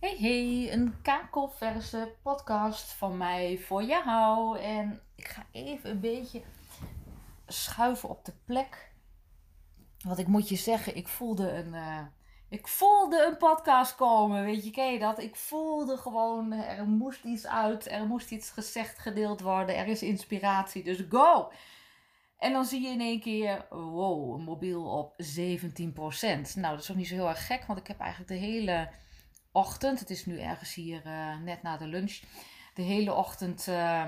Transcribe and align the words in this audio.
Hey 0.00 0.16
hey, 0.18 0.72
een 0.72 0.94
kakelverse 1.02 2.12
podcast 2.22 2.92
van 2.92 3.16
mij 3.16 3.58
voor 3.58 3.82
jou. 3.82 4.58
En 4.58 5.00
ik 5.14 5.28
ga 5.28 5.46
even 5.52 5.90
een 5.90 6.00
beetje 6.00 6.42
schuiven 7.46 8.08
op 8.08 8.24
de 8.24 8.32
plek. 8.44 8.92
Want 10.04 10.18
ik 10.18 10.26
moet 10.26 10.48
je 10.48 10.56
zeggen, 10.56 10.96
ik 10.96 11.08
voelde 11.08 11.52
een, 11.52 11.74
uh, 11.74 12.00
ik 12.48 12.68
voelde 12.68 13.26
een 13.26 13.36
podcast 13.36 13.94
komen. 13.94 14.44
Weet 14.44 14.64
je, 14.64 14.70
ken 14.70 14.92
je 14.92 14.98
dat? 14.98 15.18
Ik 15.18 15.36
voelde 15.36 15.96
gewoon, 15.96 16.52
er 16.52 16.86
moest 16.86 17.24
iets 17.24 17.46
uit, 17.46 17.90
er 17.90 18.06
moest 18.06 18.30
iets 18.30 18.50
gezegd, 18.50 18.98
gedeeld 18.98 19.40
worden. 19.40 19.76
Er 19.76 19.86
is 19.86 20.02
inspiratie, 20.02 20.82
dus 20.82 21.04
go! 21.08 21.52
En 22.38 22.52
dan 22.52 22.64
zie 22.64 22.82
je 22.82 22.88
in 22.88 23.00
één 23.00 23.20
keer, 23.20 23.66
wow, 23.70 24.34
een 24.34 24.44
mobiel 24.44 24.84
op 24.84 25.14
17%. 25.22 25.84
Nou, 26.54 26.74
dat 26.74 26.82
is 26.82 26.90
ook 26.90 26.96
niet 26.96 27.08
zo 27.08 27.14
heel 27.14 27.28
erg 27.28 27.46
gek, 27.46 27.64
want 27.66 27.78
ik 27.78 27.86
heb 27.86 28.00
eigenlijk 28.00 28.30
de 28.30 28.46
hele 28.46 28.88
ochtend, 29.52 30.00
het 30.00 30.10
is 30.10 30.26
nu 30.26 30.40
ergens 30.40 30.74
hier 30.74 31.06
uh, 31.06 31.36
net 31.38 31.62
na 31.62 31.76
de 31.76 31.86
lunch, 31.86 32.20
de 32.74 32.82
hele 32.82 33.14
ochtend 33.14 33.66
uh, 33.66 34.04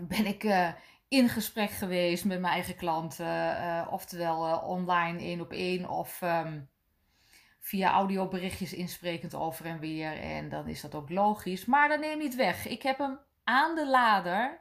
ben 0.00 0.26
ik 0.26 0.44
uh, 0.44 0.68
in 1.08 1.28
gesprek 1.28 1.70
geweest 1.70 2.24
met 2.24 2.40
mijn 2.40 2.52
eigen 2.52 2.76
klanten. 2.76 3.26
Uh, 3.26 3.86
oftewel 3.90 4.58
online 4.58 5.18
één 5.18 5.40
op 5.40 5.52
één 5.52 5.88
of 5.88 6.20
um, 6.22 6.68
via 7.60 7.90
audioberichtjes 7.90 8.72
insprekend 8.72 9.34
over 9.34 9.66
en 9.66 9.78
weer. 9.78 10.20
En 10.20 10.48
dan 10.48 10.68
is 10.68 10.80
dat 10.80 10.94
ook 10.94 11.10
logisch. 11.10 11.64
Maar 11.64 11.88
dat 11.88 12.00
neemt 12.00 12.22
niet 12.22 12.34
weg. 12.34 12.66
Ik 12.66 12.82
heb 12.82 12.98
hem 12.98 13.18
aan 13.44 13.74
de 13.74 13.88
lader 13.88 14.60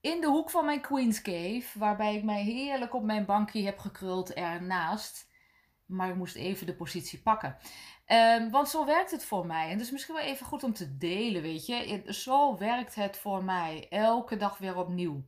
in 0.00 0.20
de 0.20 0.26
hoek 0.26 0.50
van 0.50 0.64
mijn 0.64 0.80
Queen's 0.80 1.22
Cave, 1.22 1.78
waarbij 1.78 2.16
ik 2.16 2.24
mij 2.24 2.42
heerlijk 2.42 2.94
op 2.94 3.02
mijn 3.02 3.24
bankje 3.24 3.64
heb 3.64 3.78
gekruld 3.78 4.32
ernaast. 4.32 5.30
Maar 5.86 6.08
ik 6.08 6.16
moest 6.16 6.36
even 6.36 6.66
de 6.66 6.74
positie 6.74 7.22
pakken. 7.22 7.56
Um, 8.06 8.50
want 8.50 8.68
zo 8.68 8.84
werkt 8.84 9.10
het 9.10 9.24
voor 9.24 9.46
mij. 9.46 9.70
En 9.70 9.80
is 9.80 9.90
misschien 9.90 10.14
wel 10.14 10.24
even 10.24 10.46
goed 10.46 10.62
om 10.62 10.72
te 10.72 10.96
delen, 10.96 11.42
weet 11.42 11.66
je. 11.66 12.04
Zo 12.06 12.56
werkt 12.56 12.94
het 12.94 13.18
voor 13.18 13.44
mij. 13.44 13.86
Elke 13.90 14.36
dag 14.36 14.58
weer 14.58 14.76
opnieuw. 14.76 15.22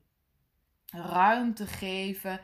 Ruimte 0.90 1.66
geven 1.66 2.40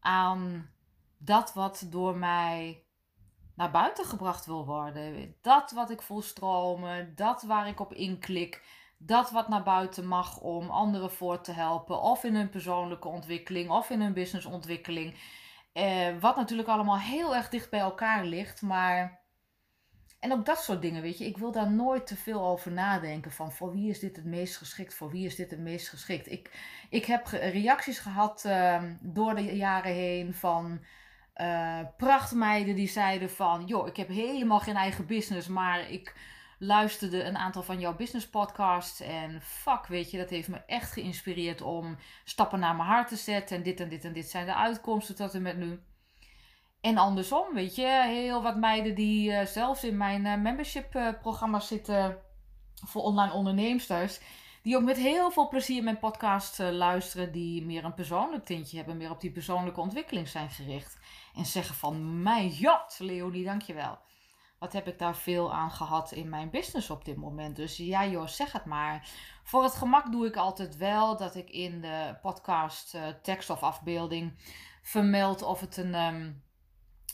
aan 0.00 0.70
dat 1.18 1.54
wat 1.54 1.86
door 1.90 2.16
mij 2.16 2.84
naar 3.54 3.70
buiten 3.70 4.04
gebracht 4.04 4.46
wil 4.46 4.66
worden. 4.66 5.34
Dat 5.40 5.70
wat 5.70 5.90
ik 5.90 6.02
voel 6.02 6.22
stromen. 6.22 7.12
Dat 7.14 7.42
waar 7.42 7.68
ik 7.68 7.80
op 7.80 7.92
inklik. 7.92 8.64
Dat 8.98 9.30
wat 9.30 9.48
naar 9.48 9.62
buiten 9.62 10.06
mag 10.06 10.40
om 10.40 10.70
anderen 10.70 11.10
voor 11.10 11.40
te 11.40 11.52
helpen. 11.52 12.00
Of 12.00 12.24
in 12.24 12.34
hun 12.34 12.50
persoonlijke 12.50 13.08
ontwikkeling. 13.08 13.70
Of 13.70 13.90
in 13.90 14.00
hun 14.00 14.12
businessontwikkeling. 14.12 15.14
Uh, 15.74 16.18
wat 16.20 16.36
natuurlijk 16.36 16.68
allemaal 16.68 16.98
heel 16.98 17.34
erg 17.34 17.48
dicht 17.48 17.70
bij 17.70 17.80
elkaar 17.80 18.24
ligt. 18.24 18.62
Maar 18.62 19.24
en 20.18 20.32
ook 20.32 20.46
dat 20.46 20.58
soort 20.58 20.82
dingen, 20.82 21.02
weet 21.02 21.18
je. 21.18 21.26
Ik 21.26 21.38
wil 21.38 21.52
daar 21.52 21.70
nooit 21.70 22.06
te 22.06 22.16
veel 22.16 22.46
over 22.46 22.72
nadenken. 22.72 23.32
Van 23.32 23.52
voor 23.52 23.72
wie 23.72 23.90
is 23.90 23.98
dit 23.98 24.16
het 24.16 24.24
meest 24.24 24.56
geschikt? 24.56 24.94
Voor 24.94 25.10
wie 25.10 25.26
is 25.26 25.36
dit 25.36 25.50
het 25.50 25.60
meest 25.60 25.88
geschikt? 25.88 26.30
Ik, 26.30 26.50
ik 26.90 27.04
heb 27.04 27.26
reacties 27.26 27.98
gehad 27.98 28.44
uh, 28.46 28.82
door 29.00 29.34
de 29.34 29.56
jaren 29.56 29.92
heen 29.92 30.34
van 30.34 30.80
uh, 31.36 31.80
prachtmeiden 31.96 32.74
die 32.74 32.88
zeiden 32.88 33.30
van... 33.30 33.66
joh, 33.66 33.86
ik 33.86 33.96
heb 33.96 34.08
helemaal 34.08 34.60
geen 34.60 34.76
eigen 34.76 35.06
business, 35.06 35.48
maar 35.48 35.90
ik 35.90 36.14
luisterde 36.58 37.22
een 37.22 37.36
aantal 37.36 37.62
van 37.62 37.80
jouw 37.80 37.96
business 37.96 38.28
podcasts. 38.28 39.00
En 39.00 39.42
fuck, 39.42 39.86
weet 39.86 40.10
je, 40.10 40.18
dat 40.18 40.30
heeft 40.30 40.48
me 40.48 40.62
echt 40.66 40.92
geïnspireerd 40.92 41.60
om 41.62 41.96
stappen 42.24 42.58
naar 42.58 42.76
mijn 42.76 42.88
hart 42.88 43.08
te 43.08 43.16
zetten. 43.16 43.56
En 43.56 43.62
dit 43.62 43.80
en 43.80 43.88
dit 43.88 44.04
en 44.04 44.12
dit 44.12 44.30
zijn 44.30 44.46
de 44.46 44.54
uitkomsten 44.54 45.14
tot 45.14 45.34
en 45.34 45.42
met 45.42 45.56
nu. 45.56 45.80
En 46.86 46.98
andersom, 46.98 47.54
weet 47.54 47.74
je, 47.74 48.04
heel 48.06 48.42
wat 48.42 48.56
meiden 48.56 48.94
die 48.94 49.30
uh, 49.30 49.44
zelfs 49.44 49.84
in 49.84 49.96
mijn 49.96 50.24
uh, 50.24 50.36
membership 50.36 50.94
uh, 50.94 51.08
programma 51.20 51.60
zitten 51.60 52.18
voor 52.74 53.02
online 53.02 53.32
onderneemsters. 53.32 54.20
Die 54.62 54.76
ook 54.76 54.82
met 54.82 54.96
heel 54.96 55.30
veel 55.30 55.48
plezier 55.48 55.82
mijn 55.82 55.98
podcast 55.98 56.58
luisteren. 56.58 57.32
Die 57.32 57.64
meer 57.64 57.84
een 57.84 57.94
persoonlijk 57.94 58.44
tintje 58.44 58.76
hebben. 58.76 58.96
Meer 58.96 59.10
op 59.10 59.20
die 59.20 59.30
persoonlijke 59.30 59.80
ontwikkeling 59.80 60.28
zijn 60.28 60.50
gericht. 60.50 60.98
En 61.34 61.46
zeggen 61.46 61.74
van, 61.74 62.22
mijn 62.22 62.48
jat, 62.48 62.96
Leonie, 62.98 63.44
dankjewel. 63.44 63.98
Wat 64.58 64.72
heb 64.72 64.86
ik 64.86 64.98
daar 64.98 65.16
veel 65.16 65.54
aan 65.54 65.70
gehad 65.70 66.12
in 66.12 66.28
mijn 66.28 66.50
business 66.50 66.90
op 66.90 67.04
dit 67.04 67.16
moment. 67.16 67.56
Dus 67.56 67.76
ja 67.76 68.06
joh, 68.06 68.26
zeg 68.26 68.52
het 68.52 68.64
maar. 68.64 69.08
Voor 69.42 69.62
het 69.62 69.74
gemak 69.74 70.12
doe 70.12 70.26
ik 70.26 70.36
altijd 70.36 70.76
wel 70.76 71.16
dat 71.16 71.34
ik 71.34 71.50
in 71.50 71.80
de 71.80 72.18
podcast 72.22 72.96
tekst 73.22 73.50
of 73.50 73.62
afbeelding 73.62 74.32
vermeld 74.82 75.42
of 75.42 75.60
het 75.60 75.76
een... 75.76 75.94
Um, 75.94 76.44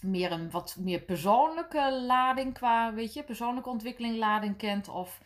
meer 0.02 0.32
een 0.32 0.50
wat 0.50 0.76
meer 0.80 1.00
persoonlijke 1.00 2.02
lading 2.06 2.54
qua, 2.54 2.94
weet 2.94 3.12
je, 3.12 3.22
persoonlijke 3.22 3.68
ontwikkeling 3.68 4.16
lading 4.16 4.56
kent 4.56 4.88
of 4.88 5.20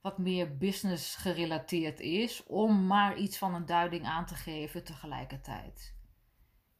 wat 0.00 0.18
meer 0.18 0.56
business 0.56 1.14
gerelateerd 1.14 2.00
is, 2.00 2.46
om 2.46 2.86
maar 2.86 3.16
iets 3.16 3.38
van 3.38 3.54
een 3.54 3.66
duiding 3.66 4.04
aan 4.06 4.26
te 4.26 4.34
geven 4.34 4.84
tegelijkertijd. 4.84 5.94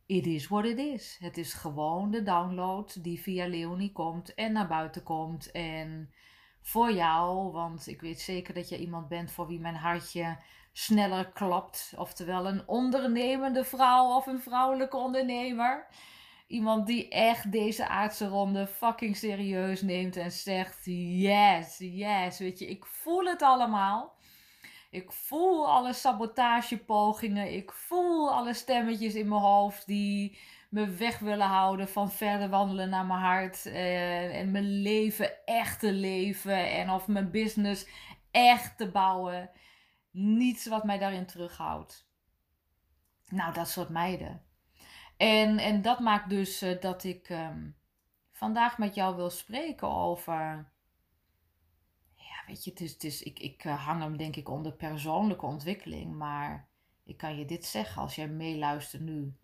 It 0.07 0.27
is 0.27 0.49
what 0.49 0.65
it 0.65 0.79
is. 0.79 1.17
Het 1.21 1.39
is 1.39 1.53
gewoon 1.53 2.11
de 2.11 2.23
download 2.23 3.03
die 3.03 3.21
via 3.21 3.47
Leonie 3.47 3.93
komt 3.93 4.35
en 4.35 4.53
naar 4.53 4.67
buiten 4.67 5.03
komt. 5.03 5.51
En 5.51 6.13
voor 6.61 6.93
jou, 6.93 7.53
want 7.53 7.87
ik 7.87 8.01
weet 8.01 8.21
zeker 8.21 8.55
dat 8.55 8.69
je 8.69 8.79
iemand 8.79 9.09
bent 9.09 9.31
voor 9.31 9.47
wie 9.47 9.61
mijn 9.61 9.75
hartje 9.75 10.39
sneller 10.73 11.33
klapt. 11.33 11.93
Oftewel 11.97 12.47
een 12.47 12.69
ondernemende 12.69 13.65
vrouw 13.65 14.17
of 14.17 14.27
een 14.27 14.41
vrouwelijke 14.41 14.97
ondernemer 14.97 15.87
Iemand 16.47 16.87
die 16.87 17.09
echt 17.09 17.53
deze 17.53 17.89
aardse 17.89 18.27
ronde 18.27 18.67
fucking 18.67 19.17
serieus 19.17 19.83
neemt 19.83 20.17
en 20.17 20.33
zegt: 20.33 20.81
Yes, 20.85 21.79
yes. 21.79 22.39
Weet 22.39 22.59
je, 22.59 22.67
ik 22.67 22.87
voel 22.87 23.25
het 23.25 23.43
allemaal. 23.43 24.17
Ik 24.91 25.13
voel 25.13 25.69
alle 25.69 25.93
sabotagepogingen. 25.93 27.53
Ik 27.55 27.73
voel 27.73 28.33
alle 28.33 28.55
stemmetjes 28.55 29.15
in 29.15 29.29
mijn 29.29 29.41
hoofd 29.41 29.87
die 29.87 30.39
me 30.69 30.87
weg 30.87 31.19
willen 31.19 31.47
houden 31.47 31.89
van 31.89 32.11
verder 32.11 32.49
wandelen 32.49 32.89
naar 32.89 33.07
mijn 33.07 33.21
hart. 33.21 33.67
En, 33.67 34.33
en 34.33 34.51
mijn 34.51 34.83
leven 34.83 35.47
echt 35.47 35.81
te 35.81 35.93
leven. 35.93 36.71
En 36.71 36.91
of 36.91 37.09
mijn 37.09 37.31
business 37.31 37.87
echt 38.31 38.79
te 38.79 38.91
bouwen. 38.91 39.51
Niets 40.11 40.67
wat 40.67 40.85
mij 40.85 40.99
daarin 40.99 41.27
terughoudt. 41.27 42.09
Nou, 43.29 43.53
dat 43.53 43.69
soort 43.69 43.89
meiden. 43.89 44.43
En, 45.17 45.59
en 45.59 45.83
dat 45.83 46.01
maakt 46.01 46.29
dus 46.29 46.63
uh, 46.63 46.81
dat 46.81 47.05
ik 47.05 47.29
um, 47.29 47.77
vandaag 48.33 48.79
met 48.79 48.95
jou 48.95 49.17
wil 49.17 49.31
spreken 49.31 49.89
over. 49.89 50.73
Ja, 52.15 52.43
weet 52.47 52.65
je, 52.65 52.71
het 52.71 52.81
is, 52.81 52.93
het 52.93 53.05
is, 53.05 53.23
ik, 53.23 53.39
ik 53.39 53.65
uh, 53.65 53.85
hang 53.87 54.03
hem 54.03 54.17
denk 54.17 54.37
ik 54.37 54.49
onder 54.49 54.73
persoonlijke 54.73 55.47
ontwikkeling. 55.47 56.15
Maar 56.15 56.69
ik 57.05 57.17
kan 57.17 57.37
je 57.37 57.45
dit 57.45 57.65
zeggen 57.65 58.03
als 58.03 58.15
jij 58.15 58.29
meeluistert 58.29 59.03
nu. 59.03 59.37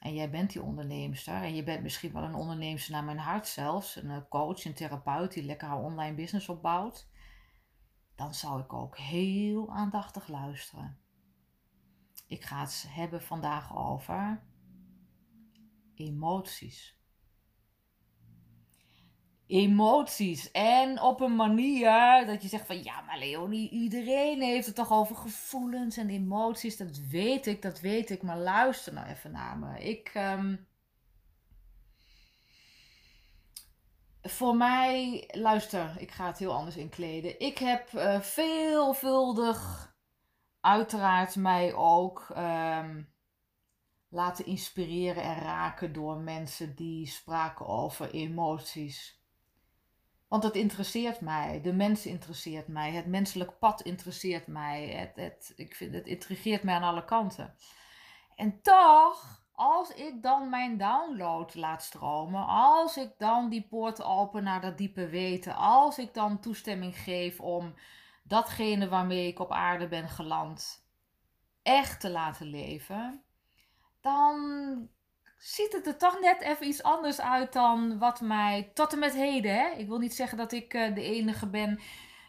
En 0.00 0.14
jij 0.14 0.30
bent 0.30 0.52
die 0.52 0.62
onderneemster. 0.62 1.34
En 1.34 1.54
je 1.54 1.62
bent 1.62 1.82
misschien 1.82 2.12
wel 2.12 2.22
een 2.22 2.34
onderneemster 2.34 2.92
naar 2.92 3.04
mijn 3.04 3.18
hart 3.18 3.46
zelfs. 3.46 3.96
Een 3.96 4.10
uh, 4.10 4.16
coach, 4.28 4.64
een 4.64 4.74
therapeut 4.74 5.32
die 5.32 5.44
lekker 5.44 5.68
haar 5.68 5.82
online 5.82 6.14
business 6.14 6.48
opbouwt. 6.48 7.08
Dan 8.14 8.34
zou 8.34 8.60
ik 8.60 8.72
ook 8.72 8.98
heel 8.98 9.70
aandachtig 9.70 10.28
luisteren. 10.28 10.98
Ik 12.26 12.44
ga 12.44 12.60
het 12.60 12.86
hebben 12.88 13.22
vandaag 13.22 13.76
over 13.76 14.42
emoties. 15.96 16.98
Emoties. 19.46 20.50
En 20.50 21.00
op 21.00 21.20
een 21.20 21.36
manier 21.36 22.26
dat 22.26 22.42
je 22.42 22.48
zegt 22.48 22.66
van 22.66 22.82
ja, 22.82 23.00
maar 23.00 23.18
Leonie, 23.18 23.70
iedereen 23.70 24.42
heeft 24.42 24.66
het 24.66 24.74
toch 24.74 24.92
over 24.92 25.16
gevoelens 25.16 25.96
en 25.96 26.08
emoties. 26.08 26.76
Dat 26.76 26.98
weet 26.98 27.46
ik, 27.46 27.62
dat 27.62 27.80
weet 27.80 28.10
ik. 28.10 28.22
Maar 28.22 28.38
luister 28.38 28.92
nou 28.92 29.06
even 29.06 29.30
naar 29.30 29.58
me. 29.58 29.84
Ik. 29.84 30.12
Um, 30.14 30.66
voor 34.22 34.56
mij, 34.56 35.28
luister, 35.32 35.94
ik 35.98 36.10
ga 36.10 36.26
het 36.26 36.38
heel 36.38 36.52
anders 36.52 36.76
inkleden. 36.76 37.40
Ik 37.40 37.58
heb 37.58 37.92
uh, 37.92 38.20
veelvuldig, 38.20 39.92
uiteraard 40.60 41.36
mij 41.36 41.74
ook. 41.74 42.26
Um, 42.36 43.13
laten 44.14 44.46
inspireren 44.46 45.22
en 45.22 45.38
raken 45.38 45.92
door 45.92 46.16
mensen 46.16 46.74
die 46.74 47.06
spraken 47.06 47.66
over 47.66 48.10
emoties. 48.10 49.22
Want 50.28 50.42
het 50.42 50.54
interesseert 50.54 51.20
mij, 51.20 51.60
de 51.60 51.72
mens 51.72 52.06
interesseert 52.06 52.68
mij, 52.68 52.92
het 52.92 53.06
menselijk 53.06 53.58
pad 53.58 53.80
interesseert 53.80 54.46
mij. 54.46 54.88
Het, 54.88 55.16
het, 55.16 55.52
ik 55.56 55.74
vind, 55.74 55.94
het 55.94 56.06
intrigeert 56.06 56.62
mij 56.62 56.74
aan 56.74 56.82
alle 56.82 57.04
kanten. 57.04 57.54
En 58.36 58.62
toch, 58.62 59.46
als 59.52 59.90
ik 59.94 60.22
dan 60.22 60.48
mijn 60.48 60.78
download 60.78 61.54
laat 61.54 61.82
stromen, 61.82 62.46
als 62.46 62.96
ik 62.96 63.12
dan 63.18 63.48
die 63.48 63.66
poort 63.68 64.02
open 64.02 64.44
naar 64.44 64.60
dat 64.60 64.78
diepe 64.78 65.08
weten, 65.08 65.56
als 65.56 65.98
ik 65.98 66.14
dan 66.14 66.40
toestemming 66.40 66.96
geef 66.96 67.40
om 67.40 67.74
datgene 68.22 68.88
waarmee 68.88 69.28
ik 69.28 69.38
op 69.38 69.52
aarde 69.52 69.88
ben 69.88 70.08
geland 70.08 70.86
echt 71.62 72.00
te 72.00 72.10
laten 72.10 72.46
leven, 72.46 73.23
dan 74.04 74.88
ziet 75.36 75.72
het 75.72 75.86
er 75.86 75.96
toch 75.96 76.20
net 76.20 76.40
even 76.40 76.66
iets 76.66 76.82
anders 76.82 77.20
uit 77.20 77.52
dan 77.52 77.98
wat 77.98 78.20
mij 78.20 78.70
tot 78.74 78.92
en 78.92 78.98
met 78.98 79.14
heden. 79.14 79.54
Hè? 79.54 79.68
Ik 79.68 79.88
wil 79.88 79.98
niet 79.98 80.14
zeggen 80.14 80.38
dat 80.38 80.52
ik 80.52 80.74
uh, 80.74 80.94
de 80.94 81.02
enige 81.02 81.46
ben 81.46 81.80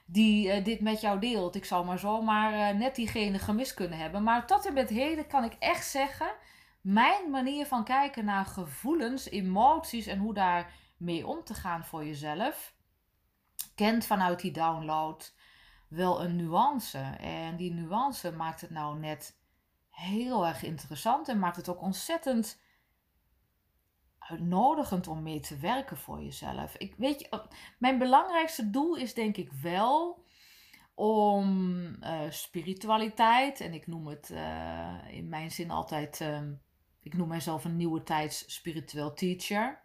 die 0.05 0.47
uh, 0.47 0.63
dit 0.63 0.81
met 0.81 1.01
jou 1.01 1.19
deelt. 1.19 1.55
Ik 1.55 1.65
zou 1.65 1.85
maar 1.85 1.99
zomaar 1.99 2.53
uh, 2.53 2.79
net 2.79 2.95
diegene 2.95 3.39
gemist 3.39 3.73
kunnen 3.73 3.97
hebben. 3.97 4.23
Maar 4.23 4.47
tot 4.47 4.65
en 4.65 4.73
met 4.73 4.89
heden 4.89 5.27
kan 5.27 5.43
ik 5.43 5.53
echt 5.59 5.87
zeggen, 5.87 6.35
mijn 6.81 7.29
manier 7.29 7.65
van 7.65 7.83
kijken 7.83 8.25
naar 8.25 8.45
gevoelens, 8.45 9.29
emoties 9.29 10.07
en 10.07 10.19
hoe 10.19 10.33
daar 10.33 10.73
mee 10.97 11.27
om 11.27 11.43
te 11.43 11.53
gaan 11.53 11.85
voor 11.85 12.05
jezelf, 12.05 12.73
kent 13.75 14.05
vanuit 14.05 14.39
die 14.39 14.51
download 14.51 15.35
wel 15.89 16.23
een 16.23 16.35
nuance. 16.35 16.97
En 17.19 17.55
die 17.55 17.73
nuance 17.73 18.31
maakt 18.31 18.61
het 18.61 18.69
nou 18.69 18.99
net 18.99 19.43
heel 19.95 20.47
erg 20.47 20.63
interessant 20.63 21.27
en 21.27 21.39
maakt 21.39 21.55
het 21.55 21.69
ook 21.69 21.81
ontzettend 21.81 22.61
uitnodigend 24.19 25.07
om 25.07 25.23
mee 25.23 25.39
te 25.39 25.57
werken 25.57 25.97
voor 25.97 26.21
jezelf. 26.21 26.75
Ik 26.77 26.95
weet 26.97 27.19
je, 27.19 27.47
mijn 27.79 27.97
belangrijkste 27.97 28.69
doel 28.69 28.95
is 28.95 29.13
denk 29.13 29.37
ik 29.37 29.51
wel 29.51 30.23
om 30.93 31.85
uh, 32.01 32.19
spiritualiteit, 32.29 33.59
en 33.59 33.73
ik 33.73 33.87
noem 33.87 34.07
het 34.07 34.29
uh, 34.29 34.95
in 35.07 35.29
mijn 35.29 35.51
zin 35.51 35.71
altijd, 35.71 36.19
uh, 36.19 36.41
ik 37.01 37.13
noem 37.13 37.27
mijzelf 37.27 37.65
een 37.65 37.77
nieuwe 37.77 38.03
tijds 38.03 38.53
spiritueel 38.53 39.13
teacher. 39.13 39.83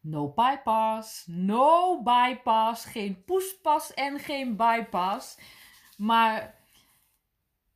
No 0.00 0.28
bypass, 0.28 1.26
no 1.26 2.02
bypass, 2.02 2.84
geen 2.84 3.24
poespas 3.24 3.94
en 3.94 4.18
geen 4.18 4.56
bypass. 4.56 5.38
Maar 5.96 6.57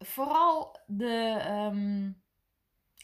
vooral 0.04 0.78
de 0.86 1.44
um, 1.72 2.22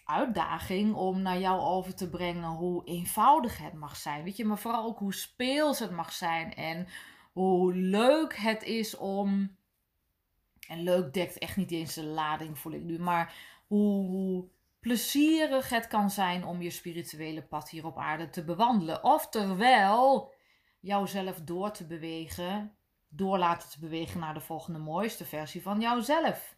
uitdaging 0.05 0.95
om 0.95 1.23
naar 1.23 1.39
jou 1.39 1.61
over 1.61 1.95
te 1.95 2.09
brengen 2.09 2.49
hoe 2.49 2.85
eenvoudig 2.85 3.59
het 3.59 3.73
mag 3.73 3.97
zijn. 3.97 4.25
Weet 4.25 4.37
je, 4.37 4.45
maar 4.45 4.59
vooral 4.59 4.85
ook 4.85 4.99
hoe 4.99 5.15
speels 5.15 5.79
het 5.79 5.91
mag 5.91 6.13
zijn 6.13 6.55
en 6.55 6.87
hoe 7.33 7.75
leuk 7.75 8.37
het 8.37 8.63
is 8.63 8.97
om. 8.97 9.57
En 10.69 10.83
leuk 10.83 11.13
dekt 11.13 11.39
echt 11.39 11.57
niet 11.57 11.71
eens 11.71 11.95
de 11.95 12.05
lading, 12.05 12.59
voel 12.59 12.73
ik 12.73 12.83
nu, 12.83 12.99
maar 12.99 13.35
hoe 13.67 14.49
plezierig 14.81 15.69
het 15.69 15.87
kan 15.87 16.11
zijn 16.11 16.45
om 16.45 16.63
je 16.63 16.71
spirituele 16.71 17.43
pad 17.43 17.71
hier 17.71 17.87
op 17.87 17.99
aarde 17.99 18.31
te 18.31 18.45
bewandelen. 18.45 19.05
Oftewel, 19.05 20.33
jouzelf 20.81 21.41
door 21.41 21.71
te 21.71 21.87
bewegen, 21.87 22.77
door 23.09 23.39
laten 23.39 23.71
te 23.71 23.81
bewegen 23.81 24.21
naar 24.21 24.35
de 24.35 24.41
volgende 24.41 24.79
mooiste 24.79 25.25
versie 25.25 25.63
van 25.63 25.81
jouzelf. 25.81 26.58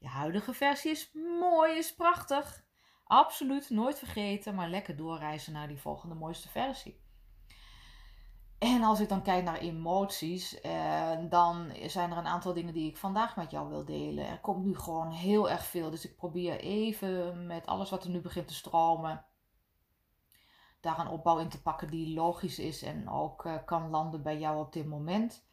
Je 0.00 0.08
huidige 0.08 0.52
versie 0.52 0.90
is 0.90 1.12
mooi, 1.40 1.76
is 1.76 1.94
prachtig. 1.94 2.64
Absoluut 3.04 3.70
nooit 3.70 3.98
vergeten, 3.98 4.54
maar 4.54 4.68
lekker 4.68 4.96
doorreizen 4.96 5.52
naar 5.52 5.68
die 5.68 5.80
volgende 5.80 6.14
mooiste 6.14 6.48
versie. 6.48 7.00
En 8.58 8.82
als 8.82 9.00
ik 9.00 9.08
dan 9.08 9.22
kijk 9.22 9.44
naar 9.44 9.58
emoties, 9.58 10.60
eh, 10.60 11.18
dan 11.28 11.72
zijn 11.86 12.10
er 12.10 12.16
een 12.16 12.26
aantal 12.26 12.52
dingen 12.52 12.74
die 12.74 12.88
ik 12.88 12.96
vandaag 12.96 13.36
met 13.36 13.50
jou 13.50 13.68
wil 13.68 13.84
delen. 13.84 14.26
Er 14.26 14.40
komt 14.40 14.64
nu 14.64 14.76
gewoon 14.76 15.10
heel 15.10 15.50
erg 15.50 15.64
veel, 15.64 15.90
dus 15.90 16.04
ik 16.04 16.16
probeer 16.16 16.60
even 16.60 17.46
met 17.46 17.66
alles 17.66 17.90
wat 17.90 18.04
er 18.04 18.10
nu 18.10 18.20
begint 18.20 18.48
te 18.48 18.54
stromen, 18.54 19.24
daar 20.80 20.98
een 20.98 21.08
opbouw 21.08 21.38
in 21.38 21.48
te 21.48 21.62
pakken 21.62 21.90
die 21.90 22.14
logisch 22.14 22.58
is 22.58 22.82
en 22.82 23.08
ook 23.08 23.44
uh, 23.44 23.54
kan 23.64 23.90
landen 23.90 24.22
bij 24.22 24.38
jou 24.38 24.60
op 24.60 24.72
dit 24.72 24.86
moment. 24.86 25.48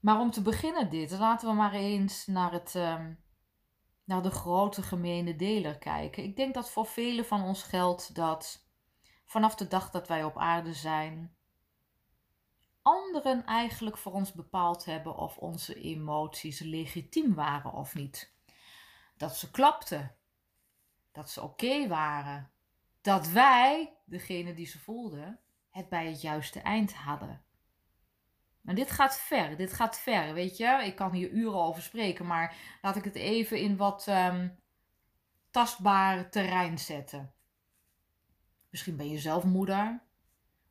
Maar 0.00 0.20
om 0.20 0.30
te 0.30 0.42
beginnen 0.42 0.90
dit, 0.90 1.10
laten 1.10 1.48
we 1.48 1.54
maar 1.54 1.72
eens 1.72 2.26
naar, 2.26 2.52
het, 2.52 2.74
um, 2.74 3.18
naar 4.04 4.22
de 4.22 4.30
grote 4.30 4.82
gemene 4.82 5.36
deler 5.36 5.78
kijken. 5.78 6.22
Ik 6.22 6.36
denk 6.36 6.54
dat 6.54 6.70
voor 6.70 6.86
velen 6.86 7.26
van 7.26 7.42
ons 7.42 7.62
geldt 7.62 8.14
dat 8.14 8.66
vanaf 9.24 9.54
de 9.54 9.68
dag 9.68 9.90
dat 9.90 10.08
wij 10.08 10.24
op 10.24 10.38
aarde 10.38 10.72
zijn, 10.72 11.36
anderen 12.82 13.44
eigenlijk 13.44 13.96
voor 13.96 14.12
ons 14.12 14.32
bepaald 14.32 14.84
hebben 14.84 15.16
of 15.16 15.38
onze 15.38 15.74
emoties 15.74 16.60
legitiem 16.60 17.34
waren 17.34 17.72
of 17.72 17.94
niet. 17.94 18.32
Dat 19.16 19.36
ze 19.36 19.50
klapten, 19.50 20.16
dat 21.12 21.30
ze 21.30 21.42
oké 21.42 21.88
waren, 21.88 22.50
dat 23.00 23.28
wij, 23.28 23.96
degene 24.04 24.54
die 24.54 24.66
ze 24.66 24.78
voelden, 24.78 25.40
het 25.70 25.88
bij 25.88 26.06
het 26.06 26.20
juiste 26.20 26.60
eind 26.60 26.94
hadden. 26.94 27.42
En 28.64 28.74
dit 28.74 28.90
gaat 28.90 29.18
ver, 29.18 29.56
dit 29.56 29.72
gaat 29.72 29.98
ver, 29.98 30.34
weet 30.34 30.56
je. 30.56 30.82
Ik 30.84 30.96
kan 30.96 31.12
hier 31.12 31.30
uren 31.30 31.62
over 31.62 31.82
spreken, 31.82 32.26
maar 32.26 32.56
laat 32.82 32.96
ik 32.96 33.04
het 33.04 33.14
even 33.14 33.60
in 33.60 33.76
wat 33.76 34.06
um, 34.08 34.58
tastbaar 35.50 36.30
terrein 36.30 36.78
zetten. 36.78 37.32
Misschien 38.70 38.96
ben 38.96 39.08
je 39.08 39.18
zelf 39.18 39.44
moeder. 39.44 40.02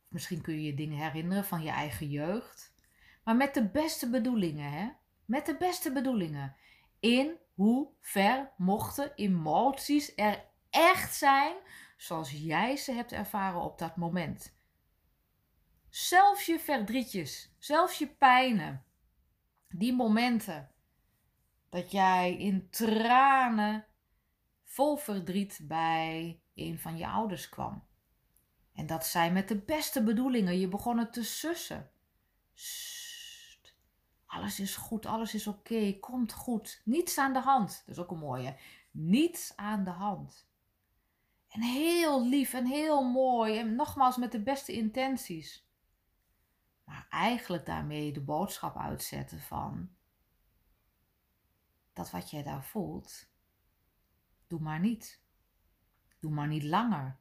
Misschien 0.10 0.42
kun 0.42 0.54
je 0.54 0.64
je 0.64 0.74
dingen 0.74 0.98
herinneren 0.98 1.46
van 1.46 1.62
je 1.62 1.70
eigen 1.70 2.10
jeugd. 2.10 2.74
Maar 3.24 3.36
met 3.36 3.54
de 3.54 3.70
beste 3.70 4.10
bedoelingen, 4.10 4.72
hè? 4.72 4.90
Met 5.26 5.46
de 5.46 5.58
beste 5.58 5.92
bedoelingen. 5.92 6.56
In 7.00 7.38
hoe 7.54 7.90
ver 8.00 8.52
mochten 8.58 9.12
emoties 9.16 10.14
er 10.16 10.46
echt 10.70 11.16
zijn 11.16 11.56
zoals 11.98 12.32
jij 12.32 12.76
ze 12.76 12.92
hebt 12.92 13.12
ervaren 13.12 13.62
op 13.62 13.78
dat 13.78 13.96
moment. 13.96 14.57
Zelfs 15.90 16.46
je 16.46 16.60
verdrietjes, 16.60 17.54
zelfs 17.58 17.98
je 17.98 18.08
pijnen, 18.08 18.86
die 19.70 19.94
momenten 19.94 20.72
dat 21.70 21.92
jij 21.92 22.38
in 22.38 22.70
tranen 22.70 23.86
vol 24.64 24.98
verdriet 24.98 25.60
bij 25.64 26.40
een 26.56 26.80
van 26.80 26.98
je 26.98 27.08
ouders 27.08 27.50
kwam. 27.50 27.84
En 28.74 28.86
dat 28.86 29.06
zij 29.06 29.32
met 29.32 29.48
de 29.48 29.58
beste 29.58 30.04
bedoelingen 30.04 30.60
je 30.60 30.68
begonnen 30.68 31.12
te 31.12 31.24
sussen. 31.24 31.90
Sst, 32.54 33.76
alles 34.26 34.60
is 34.60 34.76
goed, 34.76 35.06
alles 35.06 35.34
is 35.34 35.48
oké, 35.48 35.98
komt 36.00 36.34
goed. 36.34 36.82
Niets 36.86 37.18
aan 37.18 37.34
de 37.34 37.40
hand. 37.40 37.84
Dat 37.86 37.96
is 37.96 38.04
ook 38.04 38.12
een 38.12 38.18
mooie. 38.18 38.56
Niets 38.92 39.54
aan 39.56 39.84
de 39.84 39.90
hand. 39.90 40.48
En 41.50 41.62
heel 41.62 42.26
lief 42.26 42.54
en 42.54 42.66
heel 42.66 43.04
mooi 43.04 43.58
en 43.58 43.76
nogmaals 43.76 44.18
met 44.18 44.32
de 44.32 44.44
beste 44.44 44.72
intenties. 44.72 45.67
Maar 46.88 47.08
eigenlijk 47.10 47.66
daarmee 47.66 48.12
de 48.12 48.22
boodschap 48.22 48.78
uitzetten 48.78 49.40
van 49.40 49.90
dat 51.94 52.12
wat 52.12 52.30
jij 52.30 52.44
daar 52.44 52.64
voelt, 52.64 53.30
doe 54.48 54.60
maar 54.60 54.80
niet. 54.80 55.22
Doe 56.20 56.32
maar 56.32 56.48
niet 56.48 56.64
langer. 56.64 57.18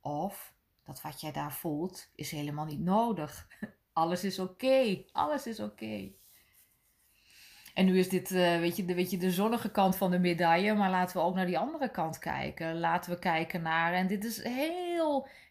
Of 0.00 0.54
dat 0.82 1.02
wat 1.02 1.20
jij 1.20 1.32
daar 1.32 1.52
voelt 1.52 2.10
is 2.14 2.30
helemaal 2.30 2.64
niet 2.64 2.80
nodig. 2.80 3.48
Alles 3.92 4.24
is 4.24 4.38
oké. 4.38 5.04
Alles 5.12 5.46
is 5.46 5.60
oké. 5.60 6.12
En 7.74 7.84
nu 7.84 7.98
is 7.98 8.08
dit, 8.08 8.30
uh, 8.30 8.58
weet, 8.58 8.76
je, 8.76 8.84
de, 8.84 8.94
weet 8.94 9.10
je, 9.10 9.18
de 9.18 9.30
zonnige 9.30 9.70
kant 9.70 9.96
van 9.96 10.10
de 10.10 10.18
medaille. 10.18 10.74
Maar 10.74 10.90
laten 10.90 11.16
we 11.16 11.22
ook 11.22 11.34
naar 11.34 11.46
die 11.46 11.58
andere 11.58 11.90
kant 11.90 12.18
kijken. 12.18 12.78
Laten 12.78 13.10
we 13.12 13.18
kijken 13.18 13.62
naar. 13.62 13.92
En 13.92 14.06
dit 14.06 14.24
is 14.24 14.42
heel, 14.42 14.87